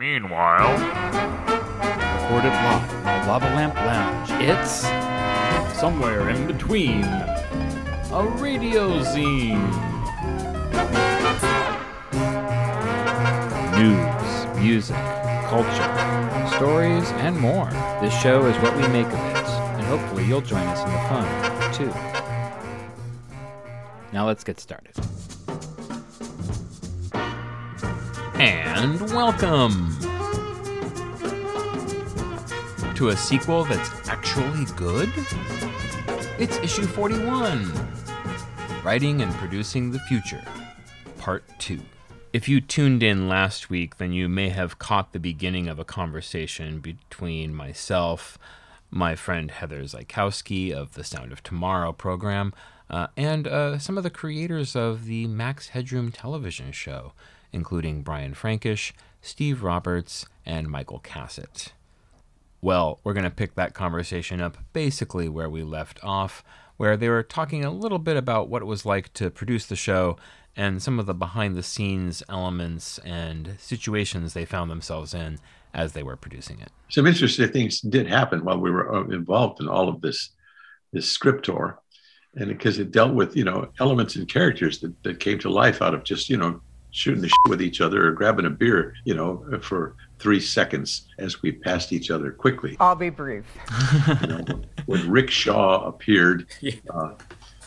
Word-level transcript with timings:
Meanwhile, 0.00 0.72
Recorded 2.22 2.54
live 2.54 2.90
the 2.90 3.28
Lava 3.28 3.44
Lamp 3.54 3.74
Lounge. 3.74 4.30
It's 4.42 4.88
somewhere 5.78 6.30
in 6.30 6.46
between 6.46 7.04
a 7.04 8.26
radio 8.38 9.02
zine. 9.02 9.60
News, 13.76 14.58
music, 14.58 14.96
culture, 15.50 16.56
stories, 16.56 17.10
and 17.20 17.38
more. 17.38 17.68
This 18.00 18.18
show 18.22 18.46
is 18.46 18.56
what 18.62 18.74
we 18.78 18.88
make 18.88 19.06
of 19.06 19.12
it, 19.12 19.48
and 19.76 19.82
hopefully 19.82 20.24
you'll 20.24 20.40
join 20.40 20.66
us 20.68 20.80
in 20.82 20.92
the 20.94 20.98
fun, 21.10 21.74
too. 21.74 21.92
Now 24.14 24.26
let's 24.26 24.44
get 24.44 24.60
started. 24.60 24.94
And 28.82 28.98
welcome 29.12 29.94
to 32.94 33.08
a 33.08 33.14
sequel 33.14 33.64
that's 33.64 34.08
actually 34.08 34.64
good? 34.74 35.12
It's 36.38 36.56
issue 36.60 36.86
41 36.86 37.70
Writing 38.82 39.20
and 39.20 39.34
Producing 39.34 39.90
the 39.90 39.98
Future, 39.98 40.42
Part 41.18 41.44
2. 41.58 41.78
If 42.32 42.48
you 42.48 42.62
tuned 42.62 43.02
in 43.02 43.28
last 43.28 43.68
week, 43.68 43.98
then 43.98 44.14
you 44.14 44.30
may 44.30 44.48
have 44.48 44.78
caught 44.78 45.12
the 45.12 45.20
beginning 45.20 45.68
of 45.68 45.78
a 45.78 45.84
conversation 45.84 46.80
between 46.80 47.54
myself, 47.54 48.38
my 48.90 49.14
friend 49.14 49.50
Heather 49.50 49.82
Zykowski 49.82 50.72
of 50.72 50.94
the 50.94 51.04
Sound 51.04 51.32
of 51.32 51.42
Tomorrow 51.42 51.92
program, 51.92 52.54
uh, 52.88 53.08
and 53.14 53.46
uh, 53.46 53.78
some 53.78 53.98
of 53.98 54.04
the 54.04 54.10
creators 54.10 54.74
of 54.74 55.04
the 55.04 55.26
Max 55.26 55.68
Headroom 55.68 56.10
television 56.10 56.72
show, 56.72 57.12
including 57.52 58.02
Brian 58.02 58.34
Frankish, 58.34 58.92
Steve 59.22 59.62
Roberts, 59.62 60.26
and 60.46 60.68
Michael 60.68 61.00
Cassutt. 61.00 61.72
Well, 62.62 63.00
we're 63.04 63.14
going 63.14 63.24
to 63.24 63.30
pick 63.30 63.54
that 63.54 63.74
conversation 63.74 64.40
up 64.40 64.58
basically 64.72 65.28
where 65.28 65.48
we 65.48 65.62
left 65.62 66.02
off, 66.02 66.44
where 66.76 66.96
they 66.96 67.08
were 67.08 67.22
talking 67.22 67.64
a 67.64 67.70
little 67.70 67.98
bit 67.98 68.16
about 68.16 68.48
what 68.48 68.62
it 68.62 68.66
was 68.66 68.84
like 68.84 69.12
to 69.14 69.30
produce 69.30 69.66
the 69.66 69.76
show 69.76 70.16
and 70.56 70.82
some 70.82 70.98
of 70.98 71.06
the 71.06 71.14
behind 71.14 71.56
the 71.56 71.62
scenes 71.62 72.22
elements 72.28 72.98
and 72.98 73.56
situations 73.58 74.34
they 74.34 74.44
found 74.44 74.70
themselves 74.70 75.14
in 75.14 75.38
as 75.72 75.92
they 75.92 76.02
were 76.02 76.16
producing 76.16 76.60
it. 76.60 76.70
Some 76.88 77.06
interesting 77.06 77.48
things 77.48 77.80
did 77.80 78.06
happen 78.06 78.44
while 78.44 78.58
we 78.58 78.70
were 78.70 78.94
uh, 78.94 79.04
involved 79.08 79.60
in 79.60 79.68
all 79.68 79.88
of 79.88 80.00
this, 80.00 80.30
this 80.92 81.10
script 81.10 81.44
tour. 81.44 81.80
And 82.34 82.48
because 82.48 82.78
it 82.78 82.90
dealt 82.90 83.14
with, 83.14 83.36
you 83.36 83.44
know, 83.44 83.70
elements 83.78 84.16
and 84.16 84.28
characters 84.28 84.80
that, 84.80 85.02
that 85.02 85.20
came 85.20 85.38
to 85.40 85.50
life 85.50 85.82
out 85.82 85.94
of 85.94 86.04
just, 86.04 86.28
you 86.28 86.36
know, 86.36 86.60
shooting 86.90 87.22
the 87.22 87.28
shit 87.28 87.48
with 87.48 87.62
each 87.62 87.80
other 87.80 88.06
or 88.08 88.12
grabbing 88.12 88.46
a 88.46 88.50
beer, 88.50 88.94
you 89.04 89.14
know, 89.14 89.44
for 89.62 89.94
three 90.18 90.40
seconds 90.40 91.08
as 91.18 91.42
we 91.42 91.52
passed 91.52 91.92
each 91.92 92.10
other 92.10 92.30
quickly. 92.32 92.76
I'll 92.80 92.94
be 92.96 93.10
brief. 93.10 93.44
You 94.20 94.26
know, 94.26 94.44
when 94.86 95.10
Rick 95.10 95.30
Shaw 95.30 95.86
appeared, 95.86 96.46
Yeah. 96.60 96.72
uh, 96.92 97.14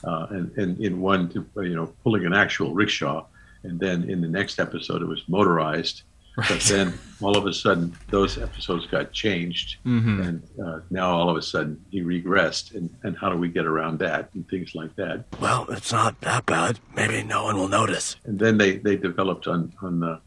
uh, 0.04 0.28
and, 0.32 0.52
and 0.58 0.80
in 0.80 1.00
one, 1.00 1.32
you 1.56 1.76
know, 1.76 1.94
pulling 2.04 2.26
an 2.26 2.34
actual 2.34 2.74
rickshaw, 2.74 3.26
and 3.64 3.80
then 3.80 4.10
in 4.10 4.20
the 4.22 4.28
next 4.28 4.60
episode 4.60 5.02
it 5.02 5.06
was 5.08 5.24
motorized. 5.30 6.04
But 6.36 6.62
then 6.62 6.94
all 7.22 7.38
of 7.38 7.45
a 7.45 7.53
sudden 7.53 7.95
those 8.09 8.38
episodes 8.39 8.88
got 8.88 9.12
changed, 9.12 9.78
Mm-hmm. 9.86 10.22
and 10.22 10.44
uh, 10.66 10.80
now 10.89 11.12
all 11.12 11.30
of 11.30 11.38
a 11.38 11.42
sudden 11.42 11.80
he 11.92 12.02
regressed, 12.02 12.73
and, 12.76 12.89
and 13.03 13.16
how 13.17 13.30
do 13.30 13.38
we 13.38 13.50
get 13.50 13.66
around 13.66 14.00
that 14.00 14.30
and 14.34 14.48
things 14.50 14.73
like 14.73 14.95
that. 14.95 15.26
Well, 15.39 15.66
it's 15.70 15.92
not 15.92 16.20
that 16.22 16.45
bad. 16.48 16.80
Maybe 16.95 17.22
no 17.23 17.44
one 17.44 17.56
will 17.58 17.67
notice. 17.67 18.16
And 18.26 18.39
then 18.39 18.58
they 18.58 18.78
they 18.78 18.95
developed 18.95 19.45
on 19.48 19.72
on 19.81 20.00
the 20.00 20.20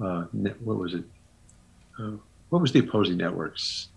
uh, 0.00 0.24
net, 0.32 0.60
what 0.62 0.78
was 0.78 0.94
it? 0.94 1.04
Uh, 1.98 2.12
what 2.50 2.62
was 2.62 2.70
the 2.72 2.78
opposing 2.80 3.16
networks? 3.16 3.88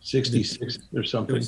Sixty 0.00 0.42
six 0.42 0.78
or 0.94 1.02
something. 1.04 1.42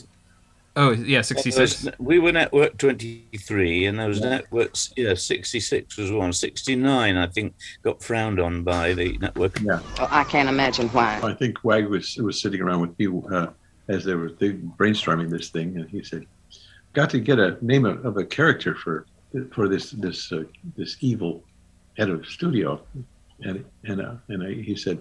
Was- 0.77 0.99
Oh, 0.99 1.03
yeah, 1.05 1.23
66. 1.23 1.87
we 1.99 2.19
were 2.19 2.33
network 2.33 2.77
23 2.79 3.87
and 3.87 3.99
there 3.99 4.09
was 4.09 4.21
networks 4.21 4.93
yeah 4.97 5.15
66 5.15 5.97
was 5.97 6.11
one 6.11 6.33
69 6.33 7.17
i 7.17 7.27
think 7.29 7.55
got 7.83 8.03
frowned 8.03 8.41
on 8.41 8.65
by 8.65 8.93
the 8.93 9.17
network 9.19 9.61
Yeah. 9.61 9.81
Oh, 10.01 10.09
I 10.11 10.25
can't 10.25 10.49
imagine 10.49 10.89
why. 10.89 11.21
I 11.23 11.33
think 11.35 11.63
Wagg 11.65 11.87
was 11.87 12.17
was 12.17 12.41
sitting 12.43 12.61
around 12.61 12.81
with 12.81 12.99
me 12.99 13.07
uh, 13.33 13.49
as 13.89 14.05
they 14.05 14.15
were 14.15 14.33
they 14.33 14.55
brainstorming 14.55 15.31
this 15.31 15.51
thing, 15.51 15.77
and 15.77 15.89
he 15.89 16.03
said, 16.03 16.27
"Got 16.93 17.11
to 17.11 17.21
get 17.21 17.39
a 17.39 17.57
name 17.61 17.85
of, 17.85 18.05
of 18.05 18.17
a 18.17 18.25
character 18.25 18.75
for 18.75 19.07
for 19.53 19.69
this 19.69 19.91
this 19.93 20.33
uh, 20.33 20.43
this 20.77 20.97
evil 21.01 21.45
head 21.99 22.11
of 22.11 22.27
studio," 22.27 22.81
and 23.43 23.65
and 23.85 24.01
uh, 24.01 24.15
and 24.29 24.43
I, 24.43 24.55
he 24.55 24.75
said, 24.75 24.99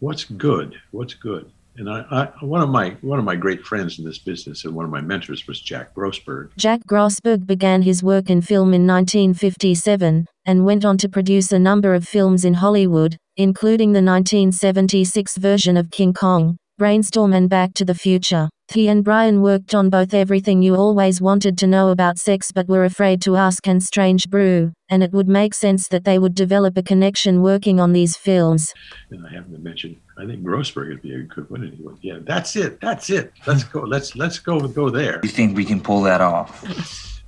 "What's 0.00 0.24
good? 0.24 0.80
What's 0.92 1.14
good?" 1.14 1.50
And 1.76 1.88
I, 1.88 2.04
I 2.10 2.44
one 2.44 2.60
of 2.60 2.68
my 2.68 2.96
one 3.00 3.18
of 3.18 3.24
my 3.24 3.36
great 3.36 3.64
friends 3.64 3.98
in 3.98 4.04
this 4.04 4.18
business 4.18 4.64
and 4.64 4.74
one 4.74 4.84
of 4.84 4.90
my 4.90 5.00
mentors 5.00 5.46
was 5.46 5.60
Jack 5.60 5.94
Grossberg. 5.94 6.50
Jack 6.56 6.80
Grossberg 6.86 7.46
began 7.46 7.82
his 7.82 8.02
work 8.02 8.28
in 8.28 8.42
film 8.42 8.74
in 8.74 8.86
1957 8.86 10.26
and 10.44 10.66
went 10.66 10.84
on 10.84 10.98
to 10.98 11.08
produce 11.08 11.50
a 11.50 11.58
number 11.58 11.94
of 11.94 12.06
films 12.06 12.44
in 12.44 12.54
Hollywood, 12.54 13.16
including 13.36 13.92
the 13.92 14.02
1976 14.02 15.36
version 15.36 15.76
of 15.76 15.90
King 15.90 16.12
Kong, 16.12 16.58
Brainstorm, 16.82 17.32
and 17.32 17.48
Back 17.48 17.74
to 17.74 17.84
the 17.84 17.94
Future. 17.94 18.48
He 18.72 18.88
and 18.88 19.04
Brian 19.04 19.40
worked 19.40 19.72
on 19.72 19.88
both 19.88 20.12
Everything 20.12 20.62
You 20.62 20.74
Always 20.74 21.20
Wanted 21.20 21.56
to 21.58 21.68
Know 21.68 21.90
About 21.90 22.18
Sex 22.18 22.50
But 22.50 22.66
Were 22.66 22.84
Afraid 22.84 23.22
to 23.22 23.36
Ask 23.36 23.68
and 23.68 23.80
Strange 23.80 24.28
Brew, 24.28 24.72
and 24.90 25.00
it 25.00 25.12
would 25.12 25.28
make 25.28 25.54
sense 25.54 25.86
that 25.86 26.02
they 26.02 26.18
would 26.18 26.34
develop 26.34 26.76
a 26.76 26.82
connection 26.82 27.40
working 27.40 27.78
on 27.78 27.92
these 27.92 28.16
films. 28.16 28.74
And 29.12 29.24
I 29.24 29.32
haven't 29.32 29.62
mentioned, 29.62 29.94
I 30.18 30.26
think 30.26 30.42
Grossberg 30.42 30.88
would 30.88 31.02
be 31.02 31.14
a 31.14 31.22
good 31.22 31.48
one. 31.48 31.62
Anyway. 31.62 31.94
"Yeah, 32.00 32.18
that's 32.24 32.56
it, 32.56 32.80
that's 32.80 33.10
it. 33.10 33.32
Let's 33.46 33.62
go. 33.62 33.82
Let's 33.82 34.16
let's 34.16 34.40
go 34.40 34.58
go 34.66 34.90
there." 34.90 35.20
You 35.22 35.28
think 35.28 35.56
we 35.56 35.64
can 35.64 35.80
pull 35.80 36.02
that 36.02 36.20
off? 36.20 36.64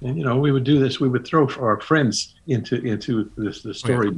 And 0.01 0.19
you 0.19 0.25
know, 0.25 0.37
we 0.37 0.51
would 0.51 0.65
do 0.65 0.81
this. 0.81 0.99
We 0.99 1.09
would 1.09 1.25
throw 1.25 1.49
our 1.61 1.81
friends 1.81 2.35
into 2.49 2.83
into 2.85 3.31
this 3.37 3.63
the 3.63 3.73
story 3.73 4.11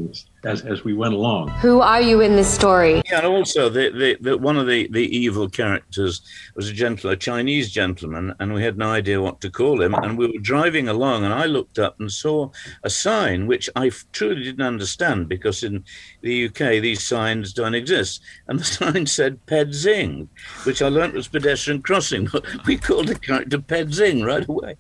as 0.47 0.63
as 0.63 0.85
we 0.85 0.95
went 0.95 1.15
along. 1.15 1.49
Who 1.61 1.81
are 1.81 2.01
you 2.01 2.21
in 2.21 2.37
this 2.37 2.53
story? 2.53 3.03
yeah 3.11 3.19
and 3.19 3.27
also 3.27 3.69
the, 3.69 3.91
the, 3.91 4.17
the 4.21 4.39
one 4.39 4.57
of 4.57 4.67
the, 4.67 4.89
the 4.89 5.17
evil 5.17 5.49
characters 5.49 6.23
was 6.55 6.69
a 6.69 6.73
gentle 6.73 7.11
a 7.11 7.17
chinese 7.17 7.71
gentleman 7.71 8.35
and 8.39 8.53
we 8.55 8.63
had 8.63 8.79
no 8.79 8.91
idea 8.91 9.21
what 9.21 9.41
to 9.41 9.51
call 9.51 9.81
him 9.81 9.95
and 9.95 10.17
we 10.17 10.27
were 10.27 10.39
driving 10.39 10.89
along 10.89 11.25
and 11.25 11.33
i 11.33 11.45
looked 11.45 11.79
up 11.79 11.99
and 12.01 12.11
saw 12.11 12.49
a 12.83 12.91
sign 12.91 13.47
which 13.47 13.69
I 13.77 13.91
truly 14.13 14.43
didn't 14.45 14.67
understand 14.67 15.29
because 15.29 15.63
in 15.63 15.85
the 16.23 16.47
uk 16.47 16.59
these 16.59 17.03
signs 17.03 17.53
don't 17.53 17.75
exist 17.75 18.23
and 18.49 18.61
the 18.61 18.65
sign 18.79 19.07
said 19.07 19.45
Ped 19.47 19.71
Xing 19.71 20.29
which 20.65 20.83
i 20.83 20.89
learnt 20.89 21.15
was 21.15 21.29
pedestrian 21.29 21.83
crossing 21.83 22.27
but 22.33 22.45
we 22.67 22.77
called 22.77 23.09
the 23.09 23.19
character 23.19 23.59
Ped 23.59 23.89
Xing 23.89 24.25
right 24.25 24.49
away 24.49 24.77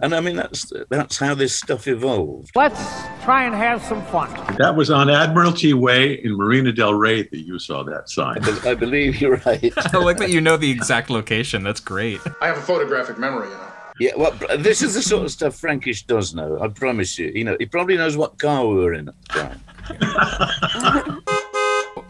and 0.00 0.14
i 0.14 0.20
mean 0.20 0.36
that's 0.36 0.72
that's 0.90 1.18
how 1.18 1.34
this 1.34 1.54
stuff 1.54 1.86
evolved 1.86 2.50
Let's 2.54 2.80
try 3.24 3.44
and 3.44 3.54
have 3.54 3.82
some 3.82 4.02
fun. 4.06 4.30
That 4.56 4.74
was 4.74 4.90
on 4.90 5.07
Admiralty 5.10 5.74
Way 5.74 6.14
in 6.14 6.36
Marina 6.36 6.72
Del 6.72 6.94
Rey 6.94 7.22
that 7.22 7.38
you 7.38 7.58
saw 7.58 7.82
that 7.84 8.08
sign. 8.08 8.42
i 8.66 8.74
believe 8.74 9.20
you're 9.20 9.36
right 9.46 9.72
I 9.94 9.98
like 9.98 10.18
that 10.18 10.30
you 10.30 10.40
know 10.40 10.56
the 10.56 10.70
exact 10.70 11.10
location. 11.10 11.62
That's 11.62 11.80
great. 11.80 12.20
I 12.40 12.46
have 12.46 12.58
a 12.58 12.62
photographic 12.62 13.18
memory, 13.18 13.48
you 13.48 13.54
know. 13.54 13.64
Yeah, 14.00 14.12
well, 14.16 14.30
this 14.58 14.80
is 14.80 14.94
the 14.94 15.02
sort 15.02 15.24
of 15.24 15.30
stuff 15.32 15.56
Frankish 15.56 16.06
does 16.06 16.32
know. 16.32 16.60
I 16.60 16.68
promise 16.68 17.18
you. 17.18 17.32
You 17.34 17.44
know, 17.44 17.56
he 17.58 17.66
probably 17.66 17.96
knows 17.96 18.16
what 18.16 18.38
car 18.38 18.64
we 18.66 18.76
were 18.76 18.94
in 18.94 19.08
at 19.08 19.14
the 19.22 19.28
time. 19.34 21.24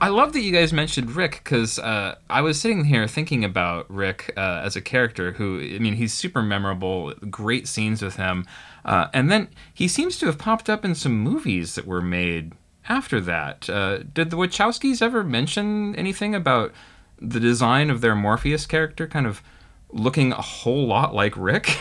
I 0.00 0.08
love 0.10 0.32
that 0.34 0.40
you 0.40 0.52
guys 0.52 0.72
mentioned 0.72 1.16
Rick 1.16 1.40
because 1.42 1.78
uh, 1.78 2.16
I 2.30 2.40
was 2.40 2.60
sitting 2.60 2.84
here 2.84 3.08
thinking 3.08 3.44
about 3.44 3.90
Rick 3.90 4.32
uh, 4.36 4.60
as 4.62 4.76
a 4.76 4.80
character 4.80 5.32
who, 5.32 5.60
I 5.60 5.78
mean, 5.78 5.94
he's 5.94 6.12
super 6.12 6.42
memorable, 6.42 7.14
great 7.30 7.66
scenes 7.66 8.00
with 8.00 8.16
him. 8.16 8.46
Uh, 8.84 9.08
and 9.12 9.30
then 9.30 9.48
he 9.74 9.88
seems 9.88 10.18
to 10.18 10.26
have 10.26 10.38
popped 10.38 10.70
up 10.70 10.84
in 10.84 10.94
some 10.94 11.18
movies 11.18 11.74
that 11.74 11.86
were 11.86 12.00
made 12.00 12.52
after 12.88 13.20
that. 13.20 13.68
Uh, 13.68 13.98
did 13.98 14.30
the 14.30 14.36
Wachowskis 14.36 15.02
ever 15.02 15.22
mention 15.22 15.94
anything 15.96 16.34
about 16.34 16.72
the 17.20 17.40
design 17.40 17.90
of 17.90 18.00
their 18.00 18.14
Morpheus 18.14 18.66
character 18.66 19.06
kind 19.06 19.26
of 19.26 19.42
looking 19.90 20.32
a 20.32 20.40
whole 20.40 20.86
lot 20.86 21.14
like 21.14 21.34
Rick? 21.36 21.78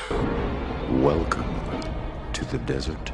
Welcome 0.89 1.53
to 2.33 2.45
the 2.45 2.57
desert 2.59 3.11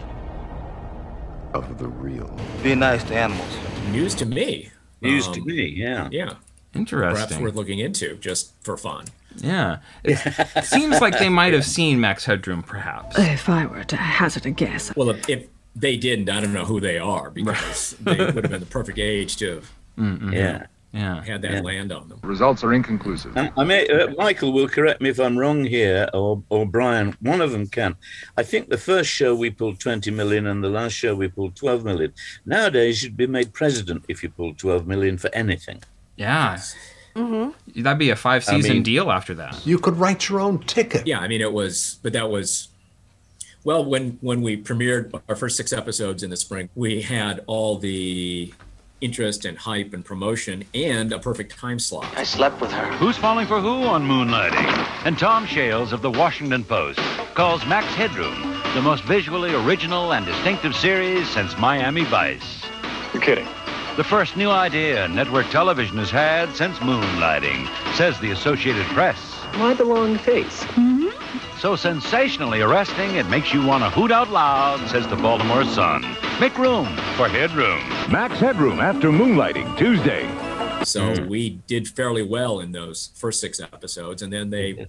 of 1.53 1.77
the 1.77 1.87
real. 1.87 2.35
Be 2.63 2.75
nice 2.75 3.03
to 3.05 3.15
animals. 3.15 3.55
News 3.91 4.15
to 4.15 4.25
me. 4.25 4.69
News 5.01 5.27
Um, 5.27 5.33
to 5.33 5.41
me, 5.45 5.65
yeah. 5.67 6.07
Yeah. 6.11 6.33
Interesting. 6.73 6.99
Perhaps 6.99 7.21
Interesting. 7.33 7.43
worth 7.43 7.55
looking 7.55 7.79
into 7.79 8.15
just 8.17 8.53
for 8.63 8.77
fun. 8.77 9.05
Yeah. 9.37 9.79
It 10.03 10.17
seems 10.65 11.01
like 11.01 11.19
they 11.19 11.29
might 11.29 11.53
have 11.53 11.65
seen 11.65 11.99
Max 11.99 12.25
Headroom, 12.25 12.63
perhaps. 12.63 13.17
If 13.19 13.49
I 13.49 13.65
were 13.65 13.83
to 13.83 13.95
hazard 13.95 14.45
a 14.45 14.51
guess, 14.51 14.95
Well, 14.95 15.09
if, 15.11 15.29
if 15.29 15.47
they 15.75 15.97
didn't, 15.97 16.29
I 16.29 16.39
don't 16.41 16.53
know 16.53 16.65
who 16.65 16.79
they 16.79 16.97
are 16.97 17.29
because 17.31 17.95
they 18.01 18.17
would 18.17 18.35
have 18.35 18.49
been 18.51 18.59
the 18.59 18.65
perfect 18.65 18.99
age 18.99 19.37
to. 19.37 19.55
have, 19.55 19.71
Yeah. 20.33 20.65
Yeah. 20.91 21.23
had 21.23 21.41
that 21.41 21.51
Yeah. 21.51 21.61
land 21.61 21.91
on 21.91 22.07
them. 22.09 22.19
Results 22.21 22.63
are 22.63 22.71
inconclusive. 22.71 23.35
Um, 23.35 23.49
I 23.57 23.63
may, 23.63 23.87
uh, 23.87 24.11
Michael 24.15 24.53
will 24.53 24.67
correct 24.67 25.01
me 25.01 25.09
if 25.09 25.19
I'm 25.19 25.35
wrong 25.39 25.63
here, 25.65 26.07
or 26.13 26.43
or 26.49 26.67
Brian. 26.67 27.15
One 27.19 27.41
of 27.41 27.51
them 27.51 27.65
can. 27.65 27.95
I 28.37 28.43
think 28.43 28.69
the 28.69 28.77
first 28.77 29.09
show 29.09 29.33
we 29.33 29.49
pulled 29.49 29.79
20 29.79 30.11
million, 30.11 30.45
and 30.45 30.63
the 30.63 30.69
last 30.69 30.93
show 30.93 31.15
we 31.15 31.27
pulled 31.29 31.55
12 31.55 31.83
million. 31.83 32.13
Nowadays, 32.45 33.01
you'd 33.03 33.17
be 33.17 33.25
made 33.25 33.53
president 33.53 34.05
if 34.07 34.21
you 34.21 34.29
pulled 34.29 34.59
12 34.59 34.85
million 34.85 35.17
for 35.17 35.31
anything. 35.33 35.81
Yeah. 36.15 36.59
Mm-hmm. 37.15 37.81
That'd 37.81 37.97
be 37.99 38.09
a 38.11 38.15
five 38.15 38.43
I 38.47 38.55
season 38.57 38.73
mean- 38.73 38.83
deal 38.83 39.11
after 39.11 39.33
that. 39.35 39.65
You 39.65 39.79
could 39.79 39.97
write 39.97 40.29
your 40.29 40.39
own 40.39 40.59
ticket. 40.59 41.07
Yeah, 41.07 41.19
I 41.19 41.27
mean 41.27 41.41
it 41.41 41.53
was, 41.53 41.97
but 42.03 42.13
that 42.13 42.29
was 42.29 42.69
well 43.63 43.83
when 43.83 44.17
when 44.21 44.41
we 44.41 44.61
premiered 44.61 45.21
our 45.29 45.35
first 45.35 45.57
six 45.57 45.73
episodes 45.73 46.23
in 46.23 46.29
the 46.29 46.37
spring, 46.37 46.69
we 46.75 47.01
had 47.01 47.43
all 47.47 47.77
the 47.77 48.53
interest 49.01 49.43
and 49.43 49.57
hype 49.57 49.93
and 49.93 50.05
promotion 50.05 50.63
and 50.73 51.11
a 51.11 51.19
perfect 51.19 51.57
time 51.57 51.77
slot. 51.77 52.05
I 52.15 52.23
slept 52.23 52.61
with 52.61 52.71
her. 52.71 52.89
Who's 52.93 53.17
falling 53.17 53.47
for 53.47 53.59
who 53.59 53.83
on 53.83 54.07
Moonlighting? 54.07 55.05
And 55.05 55.19
Tom 55.19 55.45
Shales 55.45 55.91
of 55.91 56.01
the 56.01 56.09
Washington 56.09 56.63
Post 56.63 56.99
calls 57.35 57.65
Max 57.65 57.85
Headroom 57.95 58.53
the 58.73 58.81
most 58.81 59.03
visually 59.03 59.53
original 59.53 60.13
and 60.13 60.25
distinctive 60.25 60.73
series 60.73 61.29
since 61.29 61.57
Miami 61.57 62.05
Vice. 62.05 62.63
You're 63.13 63.21
kidding. 63.21 63.47
The 63.97 64.03
first 64.03 64.35
new 64.37 64.49
idea 64.49 65.07
network 65.09 65.47
television 65.49 65.97
has 65.97 66.09
had 66.09 66.55
since 66.55 66.77
Moonlighting, 66.77 67.67
says 67.95 68.19
the 68.19 68.31
Associated 68.31 68.85
Press. 68.87 69.19
Why 69.57 69.75
the 69.75 69.83
long 69.83 70.17
face? 70.17 70.63
Hmm? 70.63 70.92
So 71.63 71.77
sensationally 71.77 72.59
arresting, 72.59 73.15
it 73.15 73.25
makes 73.27 73.53
you 73.53 73.65
want 73.65 73.85
to 73.85 73.89
hoot 73.89 74.11
out 74.11 74.29
loud, 74.29 74.85
says 74.89 75.07
the 75.07 75.15
Baltimore 75.15 75.63
Sun. 75.63 76.01
Make 76.41 76.57
room 76.57 76.87
for 77.15 77.29
Headroom. 77.29 77.79
Max 78.11 78.37
Headroom 78.37 78.81
after 78.81 79.11
Moonlighting, 79.11 79.77
Tuesday. 79.77 80.27
So 80.83 81.15
Hmm. 81.15 81.29
we 81.29 81.61
did 81.65 81.87
fairly 81.87 82.21
well 82.21 82.59
in 82.59 82.73
those 82.73 83.11
first 83.15 83.39
six 83.39 83.61
episodes. 83.61 84.21
And 84.21 84.33
then 84.33 84.49
they, 84.49 84.87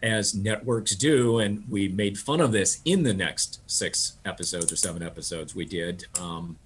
as 0.00 0.36
networks 0.36 0.94
do, 0.94 1.40
and 1.40 1.64
we 1.68 1.88
made 1.88 2.16
fun 2.16 2.40
of 2.40 2.52
this 2.52 2.80
in 2.84 3.02
the 3.02 3.12
next 3.12 3.58
six 3.66 4.18
episodes 4.24 4.70
or 4.70 4.76
seven 4.76 5.02
episodes 5.02 5.56
we 5.56 5.64
did. 5.64 6.04
Um, 6.20 6.58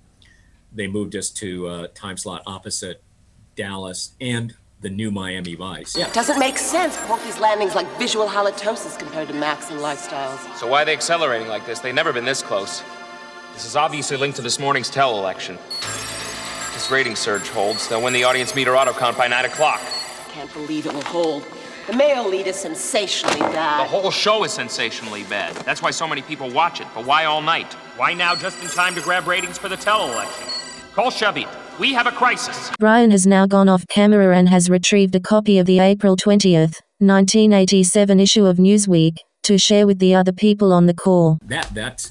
they 0.74 0.88
moved 0.88 1.16
us 1.16 1.30
to 1.30 1.68
a 1.70 1.88
time 1.88 2.18
slot 2.18 2.42
opposite 2.46 3.02
Dallas 3.56 4.10
and 4.20 4.54
the 4.86 4.94
new 4.94 5.10
Miami 5.10 5.56
Vice. 5.56 5.96
Yeah. 5.96 6.08
Doesn't 6.12 6.38
make 6.38 6.56
sense. 6.56 6.96
Porky's 7.08 7.40
Landing's 7.40 7.74
like 7.74 7.88
visual 7.98 8.28
halitosis 8.28 8.96
compared 8.96 9.26
to 9.26 9.34
Max 9.34 9.68
and 9.68 9.80
Lifestyles. 9.80 10.38
So 10.56 10.68
why 10.68 10.82
are 10.82 10.84
they 10.84 10.92
accelerating 10.92 11.48
like 11.48 11.66
this? 11.66 11.80
They've 11.80 11.92
never 11.92 12.12
been 12.12 12.24
this 12.24 12.40
close. 12.40 12.84
This 13.52 13.64
is 13.64 13.74
obviously 13.74 14.16
linked 14.16 14.36
to 14.36 14.42
this 14.42 14.60
morning's 14.60 14.88
tell 14.88 15.18
election. 15.18 15.56
If 15.56 16.70
This 16.74 16.88
rating 16.88 17.16
surge 17.16 17.48
holds. 17.48 17.88
They'll 17.88 18.00
win 18.00 18.12
the 18.12 18.22
audience 18.22 18.54
meter 18.54 18.76
auto 18.76 18.92
count 18.92 19.18
by 19.18 19.26
9 19.26 19.46
o'clock. 19.46 19.80
Can't 20.28 20.52
believe 20.52 20.86
it 20.86 20.92
will 20.92 21.02
hold. 21.02 21.44
The 21.88 21.96
male 21.96 22.28
lead 22.28 22.46
is 22.46 22.54
sensationally 22.54 23.40
bad. 23.40 23.80
The 23.80 23.88
whole 23.88 24.12
show 24.12 24.44
is 24.44 24.52
sensationally 24.52 25.24
bad. 25.24 25.56
That's 25.64 25.82
why 25.82 25.90
so 25.90 26.06
many 26.06 26.22
people 26.22 26.48
watch 26.50 26.80
it. 26.80 26.86
But 26.94 27.06
why 27.06 27.24
all 27.24 27.42
night? 27.42 27.72
Why 27.96 28.14
now 28.14 28.36
just 28.36 28.62
in 28.62 28.68
time 28.68 28.94
to 28.94 29.00
grab 29.00 29.26
ratings 29.26 29.58
for 29.58 29.68
the 29.68 29.76
tell 29.76 30.12
election? 30.12 30.46
Call 30.94 31.10
Chevy. 31.10 31.48
We 31.78 31.92
have 31.92 32.06
a 32.06 32.10
crisis. 32.10 32.70
Brian 32.78 33.10
has 33.10 33.26
now 33.26 33.46
gone 33.46 33.68
off 33.68 33.86
camera 33.88 34.34
and 34.34 34.48
has 34.48 34.70
retrieved 34.70 35.14
a 35.14 35.20
copy 35.20 35.58
of 35.58 35.66
the 35.66 35.78
April 35.78 36.16
20th, 36.16 36.80
1987 37.00 38.18
issue 38.18 38.46
of 38.46 38.56
Newsweek 38.56 39.16
to 39.42 39.58
share 39.58 39.86
with 39.86 39.98
the 39.98 40.14
other 40.14 40.32
people 40.32 40.72
on 40.72 40.86
the 40.86 40.94
call. 40.94 41.38
That 41.44 41.74
that 41.74 42.10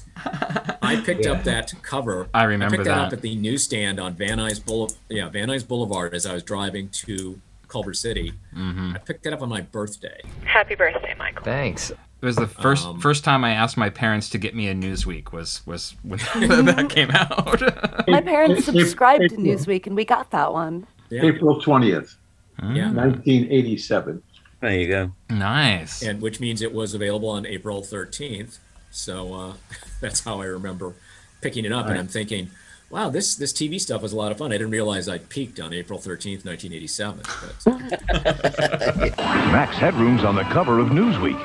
I 0.82 1.02
picked 1.04 1.26
up 1.26 1.42
that 1.44 1.72
cover. 1.82 2.28
I 2.32 2.44
remember 2.44 2.76
I 2.76 2.78
picked 2.78 2.84
that. 2.86 2.98
up 2.98 3.10
that. 3.10 3.16
at 3.16 3.22
the 3.22 3.34
newsstand 3.34 3.98
on 3.98 4.14
Van 4.14 4.38
Nuys 4.38 4.64
Boulevard. 4.64 4.98
Yeah, 5.08 5.28
Van 5.30 5.48
Nuys 5.48 5.66
Boulevard 5.66 6.14
as 6.14 6.26
I 6.26 6.34
was 6.34 6.44
driving 6.44 6.88
to 6.90 7.40
Culver 7.68 7.94
City. 7.94 8.32
Mm-hmm. 8.54 8.92
I 8.94 8.98
picked 8.98 9.26
it 9.26 9.32
up 9.32 9.42
on 9.42 9.48
my 9.48 9.60
birthday. 9.60 10.20
Happy 10.44 10.74
birthday, 10.74 11.14
Michael. 11.18 11.42
Thanks. 11.44 11.90
It 11.90 12.24
was 12.24 12.36
the 12.36 12.46
first 12.46 12.86
Um, 12.86 12.98
first 13.00 13.24
time 13.24 13.44
I 13.44 13.50
asked 13.52 13.76
my 13.76 13.90
parents 13.90 14.30
to 14.30 14.38
get 14.38 14.54
me 14.54 14.68
a 14.68 14.74
Newsweek 14.74 15.32
was 15.32 15.60
was 15.66 15.90
when 16.02 16.18
that 16.64 16.88
came 16.90 17.10
out. 17.10 17.60
My 18.08 18.20
parents 18.22 18.66
April- 18.68 18.80
subscribed 18.80 19.28
to 19.30 19.36
Newsweek 19.36 19.86
and 19.86 19.94
we 19.94 20.04
got 20.04 20.30
that 20.30 20.52
one. 20.52 20.86
April 21.12 21.60
20th, 21.60 22.16
Yeah. 22.62 22.90
1987. 22.92 24.22
There 24.60 24.72
you 24.72 24.88
go. 24.88 25.12
Nice. 25.28 26.02
And 26.02 26.20
which 26.22 26.40
means 26.40 26.62
it 26.62 26.72
was 26.72 26.94
available 26.94 27.28
on 27.28 27.44
April 27.46 27.82
13th. 27.82 28.58
So 28.90 29.34
uh, 29.34 29.52
that's 30.00 30.20
how 30.20 30.40
I 30.40 30.46
remember 30.46 30.94
picking 31.42 31.64
it 31.66 31.72
up. 31.72 31.86
And 31.86 31.98
I'm 31.98 32.08
thinking, 32.08 32.50
wow, 32.90 33.08
this 33.10 33.34
this 33.34 33.52
TV 33.52 33.80
stuff 33.80 34.02
was 34.02 34.12
a 34.12 34.16
lot 34.16 34.32
of 34.32 34.38
fun. 34.38 34.52
I 34.52 34.56
didn't 34.58 34.70
realize 34.72 35.08
I'd 35.08 35.28
peaked 35.28 35.60
on 35.60 35.72
April 35.72 35.98
13th, 35.98 36.44
1987. 36.44 37.20
But 37.64 39.16
Max 39.18 39.76
Headroom's 39.76 40.24
on 40.24 40.34
the 40.34 40.44
cover 40.44 40.78
of 40.78 40.88
Newsweek. 40.88 41.42